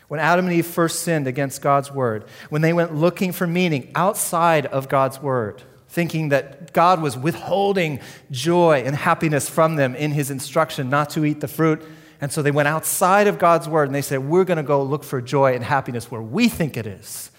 when 0.09 0.21
Adam 0.21 0.45
and 0.45 0.55
Eve 0.55 0.66
first 0.66 1.01
sinned 1.01 1.27
against 1.27 1.62
God's 1.62 1.90
word, 1.90 2.25
when 2.51 2.62
they 2.62 2.73
went 2.73 2.95
looking 2.95 3.33
for 3.33 3.47
meaning 3.47 3.90
outside 3.95 4.66
of 4.66 4.88
God's 4.88 5.21
word, 5.21 5.62
thinking 5.88 6.29
that 6.29 6.73
God 6.73 7.03
was 7.03 7.16
withholding 7.16 8.01
joy 8.31 8.83
and 8.85 8.95
happiness 8.95 9.49
from 9.49 9.77
them 9.77 9.95
in 9.95 10.12
his 10.12 10.31
instruction 10.31 10.90
not 10.90 11.11
to 11.11 11.25
eat 11.25 11.40
the 11.40 11.49
fruit 11.49 11.83
and 12.23 12.31
so 12.31 12.40
they 12.40 12.53
went 12.53 12.68
outside 12.68 13.27
of 13.27 13.40
God's 13.40 13.68
word 13.68 13.88
and 13.88 13.95
they 13.95 14.01
said, 14.01 14.21
We're 14.21 14.45
going 14.45 14.57
to 14.59 14.62
go 14.62 14.81
look 14.85 15.03
for 15.03 15.21
joy 15.21 15.55
and 15.55 15.64
happiness 15.64 16.09
where 16.09 16.23
we 16.23 16.49
think 16.49 16.77
it 16.77 16.87
is, 16.87 17.33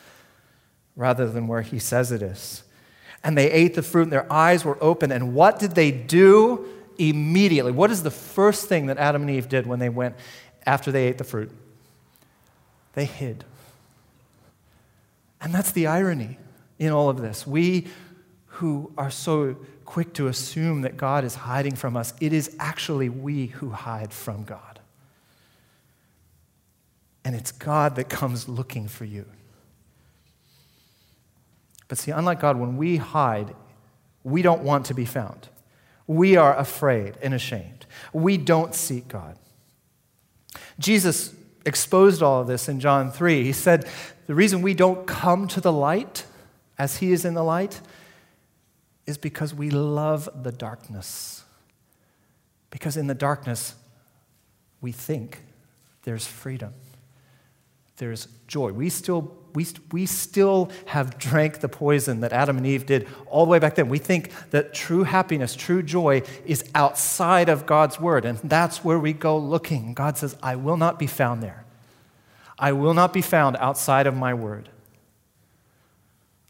rather 0.98 1.30
than 1.30 1.48
where 1.48 1.62
He 1.62 1.80
says 1.80 2.12
it 2.12 2.22
is. 2.22 2.64
And 3.24 3.38
they 3.38 3.50
ate 3.50 3.76
the 3.76 3.82
fruit 3.82 4.04
and 4.04 4.12
their 4.12 4.32
eyes 4.32 4.66
were 4.66 4.78
open. 4.84 5.14
And 5.14 5.34
what 5.34 5.58
did 5.58 5.72
they 5.72 5.90
do 5.90 6.68
immediately? 6.98 7.72
What 7.72 7.92
is 7.92 8.04
the 8.04 8.12
first 8.12 8.68
thing 8.68 8.88
that 8.88 8.98
Adam 8.98 9.22
and 9.24 9.32
Eve 9.32 9.50
did 9.50 9.68
when 9.68 9.80
they 9.80 9.90
went 9.90 10.16
after 10.66 10.92
they 10.92 11.08
ate 11.08 11.18
the 11.18 11.24
fruit? 11.24 11.52
They 12.94 13.06
hid. 13.06 13.44
And 15.42 15.54
that's 15.54 15.72
the 15.72 15.88
irony 15.88 16.38
in 16.80 16.92
all 16.92 17.10
of 17.10 17.22
this. 17.22 17.46
We 17.46 17.88
who 18.46 18.92
are 18.98 19.10
so 19.10 19.58
quick 19.86 20.14
to 20.14 20.28
assume 20.28 20.82
that 20.82 20.96
God 20.96 21.24
is 21.24 21.36
hiding 21.36 21.76
from 21.76 21.98
us, 21.98 22.14
it 22.22 22.34
is 22.34 22.56
actually 22.60 23.10
we 23.10 23.48
who 23.48 23.72
hide 23.72 24.14
from 24.14 24.44
God. 24.44 24.80
And 27.26 27.36
it's 27.36 27.52
God 27.52 27.96
that 27.96 28.10
comes 28.10 28.48
looking 28.48 28.88
for 28.88 29.06
you. 29.06 29.26
But 31.88 31.98
see, 31.98 32.12
unlike 32.12 32.40
God, 32.40 32.58
when 32.58 32.78
we 32.78 32.98
hide, 32.98 33.54
we 34.24 34.42
don't 34.42 34.64
want 34.64 34.86
to 34.88 34.94
be 34.94 35.06
found. 35.06 35.50
We 36.08 36.36
are 36.36 36.56
afraid 36.58 37.18
and 37.22 37.34
ashamed. 37.34 37.86
We 38.12 38.38
don't 38.38 38.76
seek 38.76 39.08
God. 39.08 39.38
Jesus 40.80 41.34
exposed 41.66 42.22
all 42.22 42.42
of 42.42 42.48
this 42.48 42.68
in 42.68 42.80
John 42.80 43.12
3. 43.12 43.44
He 43.44 43.54
said, 43.54 43.88
The 44.28 44.36
reason 44.36 44.62
we 44.62 44.74
don't 44.74 45.08
come 45.08 45.48
to 45.50 45.62
the 45.62 45.72
light 45.72 46.26
as 46.78 46.98
He 46.98 47.12
is 47.12 47.26
in 47.26 47.34
the 47.34 47.44
light 47.44 47.80
is 49.06 49.18
because 49.18 49.54
we 49.54 49.70
love 49.70 50.30
the 50.44 50.52
darkness. 50.52 51.44
Because 52.70 52.98
in 52.98 53.08
the 53.08 53.16
darkness, 53.16 53.76
we 54.82 54.92
think 54.92 55.42
there's 56.04 56.26
freedom 56.26 56.74
there's 57.98 58.28
joy. 58.48 58.72
We 58.72 58.90
still, 58.90 59.36
we, 59.54 59.68
we 59.92 60.06
still 60.06 60.72
have 60.88 61.18
drank 61.18 61.60
the 61.60 61.70
poison 61.70 62.22
that 62.22 62.34
Adam 62.34 62.58
and 62.58 62.66
Eve 62.66 62.86
did 62.86 63.08
all 63.28 63.46
the 63.46 63.52
way 63.52 63.60
back 63.60 63.76
then. 63.76 63.90
We 63.90 64.00
think 64.00 64.32
that 64.52 64.74
true 64.74 65.04
happiness, 65.04 65.56
true 65.56 65.84
joy 65.84 66.24
is 66.46 66.64
outside 66.74 67.50
of 67.50 67.66
God's 67.66 68.00
word, 68.00 68.26
and 68.26 68.40
that's 68.40 68.84
where 68.84 69.00
we 69.00 69.14
go 69.14 69.38
looking. 69.38 69.94
God 69.94 70.18
says, 70.18 70.36
I 70.42 70.56
will 70.56 70.78
not 70.78 71.00
be 71.00 71.08
found 71.08 71.44
there. 71.44 71.66
I 72.58 72.72
will 72.72 72.94
not 72.94 73.14
be 73.14 73.22
found 73.22 73.58
outside 73.58 74.08
of 74.08 74.16
my 74.16 74.34
word. 74.34 74.70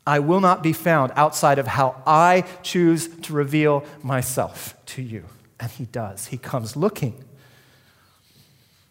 I 0.05 0.19
will 0.19 0.41
not 0.41 0.61
be 0.61 0.73
found 0.73 1.13
outside 1.15 1.59
of 1.59 1.67
how 1.67 2.01
I 2.05 2.43
choose 2.61 3.07
to 3.07 3.33
reveal 3.33 3.85
myself 4.01 4.75
to 4.87 5.01
you. 5.01 5.25
And 5.59 5.71
he 5.71 5.85
does. 5.85 6.27
He 6.27 6.37
comes 6.37 6.75
looking. 6.75 7.23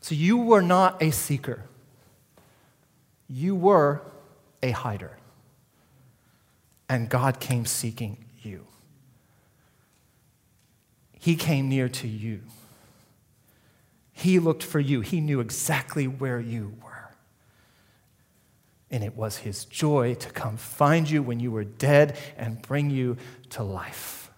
So 0.01 0.15
you 0.15 0.39
were 0.39 0.63
not 0.63 1.03
a 1.03 1.11
seeker 1.11 1.65
you 3.33 3.57
were 3.57 4.03
a 4.63 4.73
hider, 4.73 5.17
and 6.89 7.09
God 7.09 7.41
came 7.41 7.65
seeking 7.65 8.27
you. 8.43 8.67
He 11.19 11.35
came 11.35 11.71
near 11.71 11.89
to 11.89 12.07
you. 12.07 12.43
He 14.13 14.39
looked 14.39 14.63
for 14.63 14.81
you. 14.81 15.01
He 15.01 15.21
knew 15.21 15.41
exactly 15.41 16.07
where 16.07 16.39
you 16.39 16.75
were. 16.83 17.11
And 18.91 19.03
it 19.03 19.17
was 19.17 19.39
His 19.39 19.65
joy 19.65 20.15
to 20.15 20.31
come 20.31 20.59
find 20.59 21.09
you 21.09 21.23
when 21.23 21.41
you 21.41 21.51
were 21.51 21.65
dead 21.65 22.19
and 22.37 22.61
bring 22.61 22.91
you 22.91 23.17
to 23.51 23.63
life. 23.63 24.31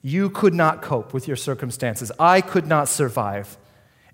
You 0.00 0.30
could 0.30 0.54
not 0.54 0.80
cope 0.80 1.12
with 1.12 1.28
your 1.28 1.36
circumstances. 1.36 2.10
I 2.18 2.40
could 2.40 2.66
not 2.66 2.88
survive. 2.88 3.58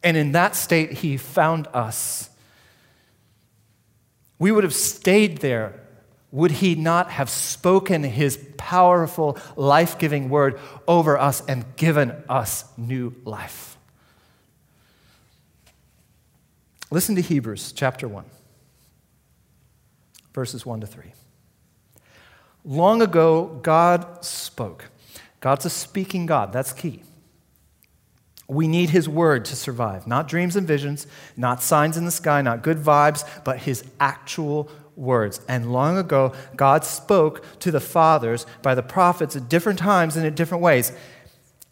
And 0.02 0.16
in 0.16 0.32
that 0.32 0.56
state, 0.56 0.90
He 0.90 1.16
found 1.16 1.68
us 1.72 2.30
we 4.42 4.50
would 4.50 4.64
have 4.64 4.74
stayed 4.74 5.38
there 5.38 5.78
would 6.32 6.50
he 6.50 6.74
not 6.74 7.10
have 7.10 7.30
spoken 7.30 8.02
his 8.02 8.42
powerful, 8.56 9.38
life 9.54 9.98
giving 9.98 10.30
word 10.30 10.58
over 10.88 11.16
us 11.16 11.44
and 11.46 11.64
given 11.76 12.10
us 12.28 12.64
new 12.76 13.14
life? 13.24 13.76
Listen 16.90 17.14
to 17.14 17.22
Hebrews 17.22 17.70
chapter 17.70 18.08
1, 18.08 18.24
verses 20.34 20.66
1 20.66 20.80
to 20.80 20.86
3. 20.88 21.12
Long 22.64 23.00
ago, 23.00 23.60
God 23.62 24.24
spoke. 24.24 24.86
God's 25.38 25.66
a 25.66 25.70
speaking 25.70 26.26
God, 26.26 26.52
that's 26.52 26.72
key. 26.72 27.02
We 28.48 28.68
need 28.68 28.90
His 28.90 29.08
word 29.08 29.44
to 29.46 29.56
survive, 29.56 30.06
not 30.06 30.28
dreams 30.28 30.56
and 30.56 30.66
visions, 30.66 31.06
not 31.36 31.62
signs 31.62 31.96
in 31.96 32.04
the 32.04 32.10
sky, 32.10 32.42
not 32.42 32.62
good 32.62 32.78
vibes, 32.78 33.24
but 33.44 33.58
His 33.58 33.84
actual 34.00 34.70
words. 34.96 35.40
And 35.48 35.72
long 35.72 35.96
ago, 35.96 36.32
God 36.56 36.84
spoke 36.84 37.44
to 37.60 37.70
the 37.70 37.80
fathers 37.80 38.46
by 38.60 38.74
the 38.74 38.82
prophets 38.82 39.36
at 39.36 39.48
different 39.48 39.78
times 39.78 40.16
and 40.16 40.26
in 40.26 40.34
different 40.34 40.62
ways. 40.62 40.92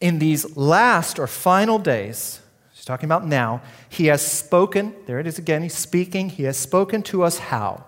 In 0.00 0.18
these 0.18 0.56
last 0.56 1.18
or 1.18 1.26
final 1.26 1.78
days, 1.78 2.40
he's 2.72 2.84
talking 2.84 3.06
about 3.06 3.26
now, 3.26 3.62
He 3.88 4.06
has 4.06 4.26
spoken, 4.26 4.94
there 5.06 5.20
it 5.20 5.26
is 5.26 5.38
again, 5.38 5.62
He's 5.62 5.76
speaking, 5.76 6.30
He 6.30 6.44
has 6.44 6.56
spoken 6.56 7.02
to 7.04 7.22
us 7.22 7.38
how? 7.38 7.84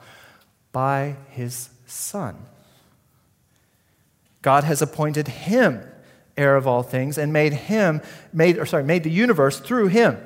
By 0.72 1.16
His 1.30 1.70
Son. 1.86 2.36
God 4.42 4.64
has 4.64 4.82
appointed 4.82 5.28
Him 5.28 5.82
heir 6.36 6.56
of 6.56 6.66
all 6.66 6.82
things, 6.82 7.18
and 7.18 7.32
made 7.32 7.52
him, 7.52 8.00
made, 8.32 8.58
or 8.58 8.66
sorry, 8.66 8.84
made 8.84 9.04
the 9.04 9.10
universe 9.10 9.60
through 9.60 9.88
him. 9.88 10.16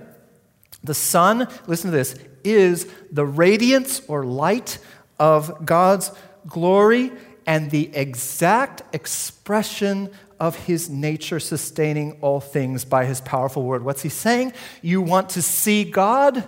The 0.85 0.95
Son, 0.95 1.49
listen 1.67 1.91
to 1.91 1.97
this, 1.97 2.15
is 2.45 2.87
the 3.11 3.25
radiance 3.25 4.01
or 4.07 4.25
light 4.25 4.79
of 5.19 5.67
God's 5.67 6.13
glory 6.47 7.13
and 7.47 7.71
the 7.71 7.95
exact 7.97 8.83
expression 8.95 10.11
of 10.39 10.55
his 10.67 10.91
nature 10.91 11.41
sustaining 11.41 12.19
all 12.21 12.41
things 12.41 12.85
by 12.85 13.07
his 13.07 13.21
powerful 13.21 13.63
word. 13.63 13.83
What's 13.83 14.03
he 14.03 14.09
saying? 14.09 14.53
You 14.83 15.01
want 15.01 15.31
to 15.31 15.43
see 15.43 15.85
God? 15.85 16.47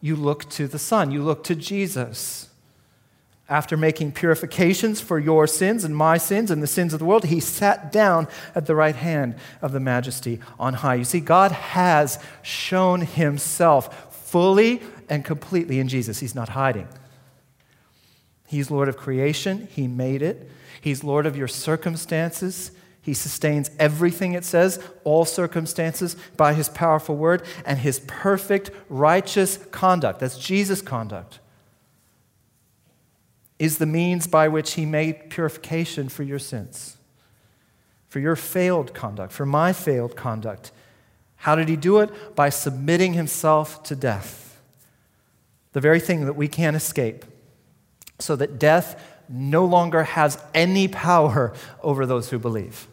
You 0.00 0.16
look 0.16 0.48
to 0.50 0.68
the 0.68 0.78
Son, 0.78 1.10
you 1.10 1.22
look 1.22 1.44
to 1.44 1.54
Jesus. 1.54 2.49
After 3.50 3.76
making 3.76 4.12
purifications 4.12 5.00
for 5.00 5.18
your 5.18 5.48
sins 5.48 5.82
and 5.82 5.94
my 5.94 6.16
sins 6.16 6.52
and 6.52 6.62
the 6.62 6.68
sins 6.68 6.92
of 6.92 7.00
the 7.00 7.04
world, 7.04 7.24
he 7.24 7.40
sat 7.40 7.90
down 7.90 8.28
at 8.54 8.66
the 8.66 8.76
right 8.76 8.94
hand 8.94 9.34
of 9.60 9.72
the 9.72 9.80
majesty 9.80 10.38
on 10.56 10.74
high. 10.74 10.94
You 10.94 11.04
see, 11.04 11.18
God 11.18 11.50
has 11.50 12.20
shown 12.42 13.00
himself 13.00 14.14
fully 14.14 14.80
and 15.08 15.24
completely 15.24 15.80
in 15.80 15.88
Jesus. 15.88 16.20
He's 16.20 16.36
not 16.36 16.50
hiding. 16.50 16.86
He's 18.46 18.70
Lord 18.70 18.88
of 18.88 18.96
creation, 18.96 19.66
He 19.72 19.88
made 19.88 20.22
it. 20.22 20.48
He's 20.80 21.02
Lord 21.02 21.26
of 21.26 21.36
your 21.36 21.48
circumstances, 21.48 22.70
He 23.02 23.14
sustains 23.14 23.70
everything, 23.80 24.34
it 24.34 24.44
says, 24.44 24.80
all 25.02 25.24
circumstances 25.24 26.14
by 26.36 26.54
his 26.54 26.68
powerful 26.68 27.16
word 27.16 27.42
and 27.66 27.80
his 27.80 28.00
perfect 28.06 28.70
righteous 28.88 29.56
conduct. 29.72 30.20
That's 30.20 30.38
Jesus' 30.38 30.82
conduct. 30.82 31.39
Is 33.60 33.76
the 33.76 33.84
means 33.84 34.26
by 34.26 34.48
which 34.48 34.72
he 34.72 34.86
made 34.86 35.28
purification 35.28 36.08
for 36.08 36.22
your 36.22 36.38
sins, 36.38 36.96
for 38.08 38.18
your 38.18 38.34
failed 38.34 38.94
conduct, 38.94 39.34
for 39.34 39.44
my 39.44 39.74
failed 39.74 40.16
conduct. 40.16 40.72
How 41.36 41.54
did 41.54 41.68
he 41.68 41.76
do 41.76 41.98
it? 41.98 42.34
By 42.34 42.48
submitting 42.48 43.12
himself 43.12 43.82
to 43.82 43.94
death, 43.94 44.58
the 45.74 45.80
very 45.80 46.00
thing 46.00 46.24
that 46.24 46.36
we 46.36 46.48
can't 46.48 46.74
escape, 46.74 47.26
so 48.18 48.34
that 48.36 48.58
death 48.58 48.98
no 49.28 49.66
longer 49.66 50.04
has 50.04 50.42
any 50.54 50.88
power 50.88 51.52
over 51.82 52.06
those 52.06 52.30
who 52.30 52.38
believe. 52.38 52.88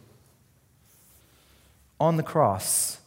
On 1.98 2.18
the 2.18 2.24
cross, 2.24 3.00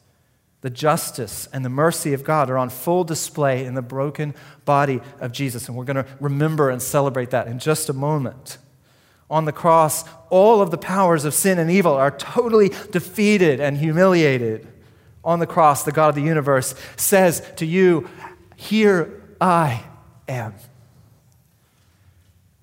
the 0.63 0.71
justice 0.71 1.49
and 1.53 1.65
the 1.65 1.71
mercy 1.71 2.13
of 2.13 2.23
God 2.23 2.51
are 2.51 2.59
on 2.59 2.69
full 2.69 3.05
display 3.05 3.65
in 3.65 3.75
the 3.75 3.83
broken 3.83 4.35
body 4.65 5.01
of 5.19 5.33
Jesus. 5.33 5.69
And 5.69 5.77
we're 5.77 5.85
going 5.85 5.97
to 5.97 6.07
remember 6.21 6.69
and 6.69 6.83
celebrate 6.83 7.31
that 7.31 7.47
in 7.47 7.59
just 7.59 7.89
a 7.89 7.95
moment. 7.95 8.59
On 9.31 9.45
the 9.45 9.53
cross, 9.53 10.05
all 10.29 10.61
of 10.61 10.71
the 10.71 10.79
powers 10.79 11.25
of 11.25 11.33
sin 11.33 11.59
and 11.59 11.71
evil 11.71 11.95
are 11.95 12.11
totally 12.11 12.71
defeated 12.91 13.61
and 13.61 13.79
humiliated. 13.79 14.67
On 15.25 15.39
the 15.39 15.47
cross, 15.47 15.83
the 15.83 15.93
God 15.93 16.11
of 16.11 16.15
the 16.15 16.23
universe 16.23 16.75
says 16.97 17.49
to 17.57 17.65
you, 17.65 18.09
Here 18.57 19.23
I 19.41 19.85
am. 20.29 20.55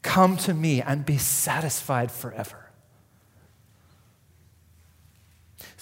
Come 0.01 0.37
to 0.37 0.53
me 0.53 0.81
and 0.81 1.05
be 1.05 1.17
satisfied 1.17 2.11
forever. 2.11 2.66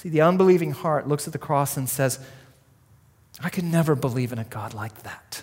See, 0.06 0.10
the 0.10 0.22
unbelieving 0.22 0.70
heart 0.70 1.08
looks 1.08 1.26
at 1.26 1.34
the 1.34 1.39
cross 1.39 1.78
and 1.78 1.89
says, 1.89 2.20
I 3.41 3.49
could 3.49 3.64
never 3.64 3.95
believe 3.95 4.32
in 4.32 4.38
a 4.38 4.43
God 4.43 4.76
like 4.76 5.01
that. 5.01 5.41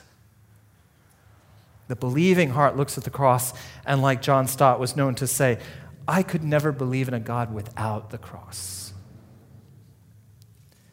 The 1.88 1.96
believing 1.96 2.50
heart 2.50 2.76
looks 2.76 2.96
at 2.96 3.02
the 3.02 3.10
cross 3.10 3.52
and, 3.84 4.00
like 4.00 4.22
John 4.22 4.46
Stott 4.46 4.78
was 4.78 4.94
known 4.94 5.16
to 5.16 5.26
say, 5.26 5.58
I 6.06 6.22
could 6.22 6.44
never 6.44 6.70
believe 6.70 7.08
in 7.08 7.14
a 7.14 7.18
God 7.18 7.52
without 7.52 8.10
the 8.10 8.18
cross. 8.18 8.92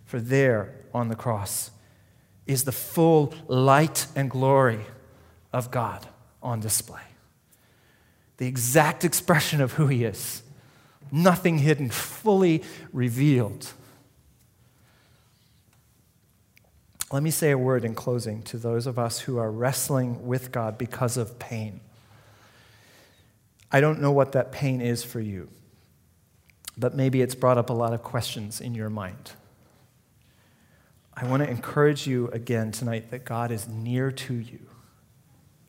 For 0.03 0.20
there 0.20 0.74
on 0.91 1.09
the 1.09 1.15
cross 1.15 1.70
is 2.47 2.63
the 2.63 2.72
full 2.72 3.36
light 3.47 4.07
and 4.15 4.32
glory 4.32 4.80
of 5.53 5.70
God 5.70 6.07
on 6.41 6.59
display 6.59 7.01
the 8.38 8.47
exact 8.47 9.03
expression 9.03 9.59
of 9.59 9.74
who 9.74 9.88
he 9.88 10.05
is. 10.05 10.41
Nothing 11.12 11.60
hidden, 11.60 11.89
fully 11.89 12.64
revealed. 12.93 13.74
Let 17.12 17.24
me 17.24 17.32
say 17.32 17.51
a 17.51 17.57
word 17.57 17.84
in 17.84 17.95
closing 17.95 18.43
to 18.43 18.57
those 18.57 18.86
of 18.86 18.99
us 18.99 19.22
who 19.22 19.38
are 19.38 19.51
wrestling 19.51 20.28
with 20.28 20.51
God 20.51 20.78
because 20.78 21.18
of 21.18 21.39
pain. 21.39 21.80
I 23.72 23.82
don't 23.82 24.01
know 24.01 24.12
what 24.12 24.34
that 24.34 24.51
pain 24.51 24.82
is 24.82 25.03
for 25.03 25.20
you, 25.20 25.49
but 26.78 26.95
maybe 26.95 27.22
it's 27.22 27.36
brought 27.36 27.57
up 27.57 27.70
a 27.70 27.74
lot 27.74 27.93
of 27.93 28.03
questions 28.03 28.62
in 28.62 28.76
your 28.76 28.89
mind. 28.89 29.32
I 31.14 31.26
want 31.26 31.43
to 31.43 31.49
encourage 31.49 32.07
you 32.07 32.30
again 32.30 32.72
tonight 32.72 33.12
that 33.12 33.26
God 33.26 33.51
is 33.51 33.68
near 33.68 34.12
to 34.12 34.34
you 34.34 34.60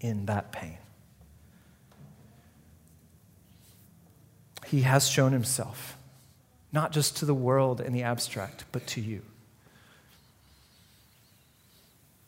in 0.00 0.26
that 0.26 0.52
pain. 0.52 0.79
He 4.70 4.82
has 4.82 5.08
shown 5.08 5.32
himself, 5.32 5.96
not 6.70 6.92
just 6.92 7.16
to 7.16 7.24
the 7.24 7.34
world 7.34 7.80
in 7.80 7.92
the 7.92 8.04
abstract, 8.04 8.64
but 8.70 8.86
to 8.86 9.00
you. 9.00 9.22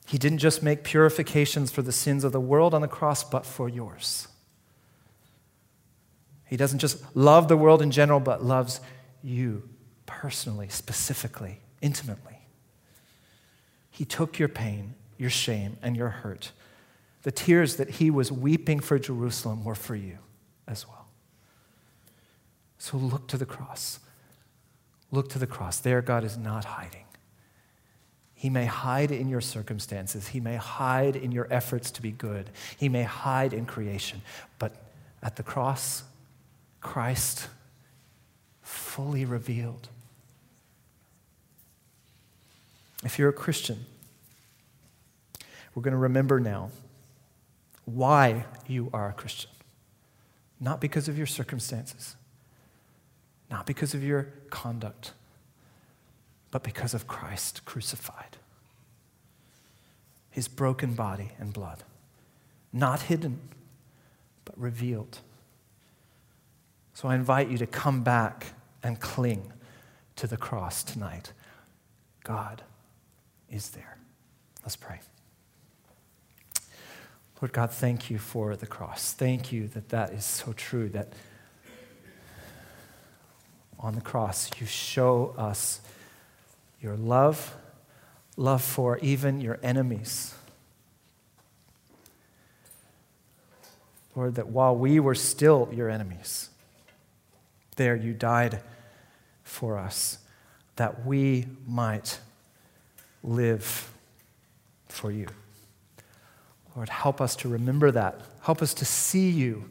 He 0.09 0.19
didn't 0.19 0.39
just 0.39 0.61
make 0.61 0.83
purifications 0.83 1.71
for 1.71 1.83
the 1.83 1.93
sins 1.93 2.25
of 2.25 2.33
the 2.33 2.41
world 2.41 2.75
on 2.75 2.83
the 2.83 2.89
cross, 2.89 3.23
but 3.23 3.47
for 3.47 3.69
yours. 3.69 4.27
He 6.47 6.57
doesn't 6.57 6.81
just 6.81 7.15
love 7.15 7.47
the 7.47 7.57
world 7.57 7.81
in 7.81 7.93
general, 7.93 8.19
but 8.19 8.43
loves 8.43 8.81
you 9.23 9.63
personally, 10.05 10.69
specifically, 10.69 11.61
intimately. 11.81 12.39
He 13.93 14.05
took 14.05 14.41
your 14.41 14.49
pain, 14.49 14.95
your 15.17 15.31
shame, 15.31 15.77
and 15.81 15.97
your 15.97 16.09
hurt. 16.09 16.51
The 17.23 17.31
tears 17.31 17.77
that 17.77 17.89
he 17.89 18.11
was 18.11 18.33
weeping 18.33 18.81
for 18.81 18.99
Jerusalem 18.99 19.65
were 19.65 19.77
for 19.77 19.95
you 19.95 20.19
as 20.67 20.89
well. 20.89 21.02
So 22.83 22.97
look 22.97 23.29
to 23.29 23.39
the 23.39 23.47
cross. 23.47 24.01
Look 25.13 25.29
to 25.29 25.39
the 25.39 25.47
cross. 25.47 25.79
There, 25.79 26.03
God 26.03 26.25
is 26.25 26.37
not 26.37 26.65
hiding. 26.65 27.05
He 28.35 28.51
may 28.51 28.65
hide 28.65 29.13
in 29.13 29.29
your 29.29 29.41
circumstances. 29.41 30.27
He 30.27 30.41
may 30.41 30.57
hide 30.57 31.15
in 31.15 31.31
your 31.31 31.47
efforts 31.49 31.93
to 31.93 32.03
be 32.03 32.11
good. 32.11 32.51
He 32.77 32.89
may 32.89 33.05
hide 33.05 33.53
in 33.53 33.67
creation. 33.67 34.21
But 34.59 34.75
at 35.23 35.37
the 35.37 35.45
cross, 35.45 36.03
Christ 36.81 37.47
fully 38.63 39.25
revealed. 39.25 39.89
If 43.05 43.17
you're 43.17 43.29
a 43.29 43.33
Christian, 43.33 43.87
we're 45.77 45.85
going 45.85 45.93
to 45.93 45.99
remember 45.99 46.41
now 46.41 46.71
why 47.85 48.45
you 48.67 48.91
are 48.93 49.09
a 49.09 49.13
Christian. 49.13 49.53
Not 50.59 50.81
because 50.81 51.07
of 51.07 51.17
your 51.17 51.29
circumstances, 51.29 52.17
not 53.53 53.67
because 53.67 53.93
of 53.93 54.03
your 54.03 54.29
conduct, 54.49 55.13
but 56.51 56.65
because 56.65 56.95
of 56.95 57.07
Christ 57.07 57.67
crucified. 57.67 58.39
His 60.31 60.49
broken 60.49 60.95
body 60.95 61.33
and 61.39 61.53
blood, 61.53 61.85
not 62.73 63.03
hidden, 63.03 63.39
but 64.47 64.59
revealed. 64.59 65.19
So 66.95 67.09
I 67.09 67.15
invite 67.15 67.51
you 67.51 67.59
to 67.59 67.67
come 67.67 68.03
back 68.03 68.55
and 68.83 68.99
cling 68.99 69.53
to 70.17 70.27
the 70.27 70.39
cross 70.39 70.83
tonight. 70.83 71.35
God 72.25 72.63
is 73.51 73.71
there. 73.71 73.99
Let's 74.63 74.77
pray. 74.77 75.01
Lord 77.43 77.53
God, 77.53 77.71
thank 77.71 78.09
you 78.09 78.19
for 78.19 78.57
the 78.57 78.67
cross. 78.67 79.13
Thank 79.13 79.53
you 79.53 79.69
that 79.69 79.91
that 79.91 80.13
is 80.13 80.25
so 80.25 80.55
true, 80.55 80.89
that 80.91 81.13
on 83.83 83.95
the 83.95 84.01
cross, 84.01 84.49
you 84.61 84.67
show 84.67 85.35
us 85.37 85.81
your 86.81 86.97
love, 86.97 87.55
love 88.37 88.63
for 88.63 88.99
even 88.99 89.41
your 89.41 89.59
enemies. 89.63 90.35
Lord, 94.15 94.37
that 94.37 94.49
while 94.49 94.77
we 94.77 95.01
were 95.01 95.15
still 95.15 95.69
your 95.73 95.89
enemies, 95.89 96.51
there 97.77 97.97
you 97.97 98.13
died 98.13 98.61
for 99.43 99.79
us, 99.79 100.19
that 100.77 101.05
we 101.05 101.47
might 101.67 102.21
live 103.23 103.91
for 104.89 105.11
you. 105.11 105.27
Lord, 106.77 106.89
help 106.89 107.21
us 107.21 107.37
to 107.37 107.49
remember 107.49 107.91
that. 107.91 108.21
Help 108.43 108.63
us 108.63 108.75
to 108.75 108.85
see 108.85 109.31
you 109.31 109.69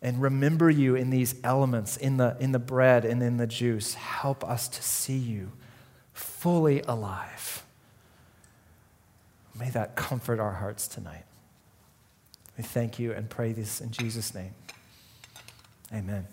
and 0.00 0.22
remember 0.22 0.70
you 0.70 0.94
in 0.94 1.10
these 1.10 1.34
elements, 1.42 1.96
in 1.96 2.16
the, 2.18 2.36
in 2.38 2.52
the 2.52 2.58
bread 2.58 3.04
and 3.04 3.22
in 3.22 3.36
the 3.36 3.46
juice. 3.46 3.94
Help 3.94 4.44
us 4.44 4.68
to 4.68 4.82
see 4.82 5.16
you 5.16 5.52
fully 6.12 6.82
alive. 6.82 7.64
May 9.58 9.70
that 9.70 9.96
comfort 9.96 10.38
our 10.38 10.52
hearts 10.52 10.86
tonight. 10.86 11.24
We 12.56 12.64
thank 12.64 12.98
you 12.98 13.12
and 13.12 13.28
pray 13.28 13.52
this 13.52 13.80
in 13.80 13.90
Jesus' 13.90 14.34
name. 14.34 14.54
Amen. 15.92 16.26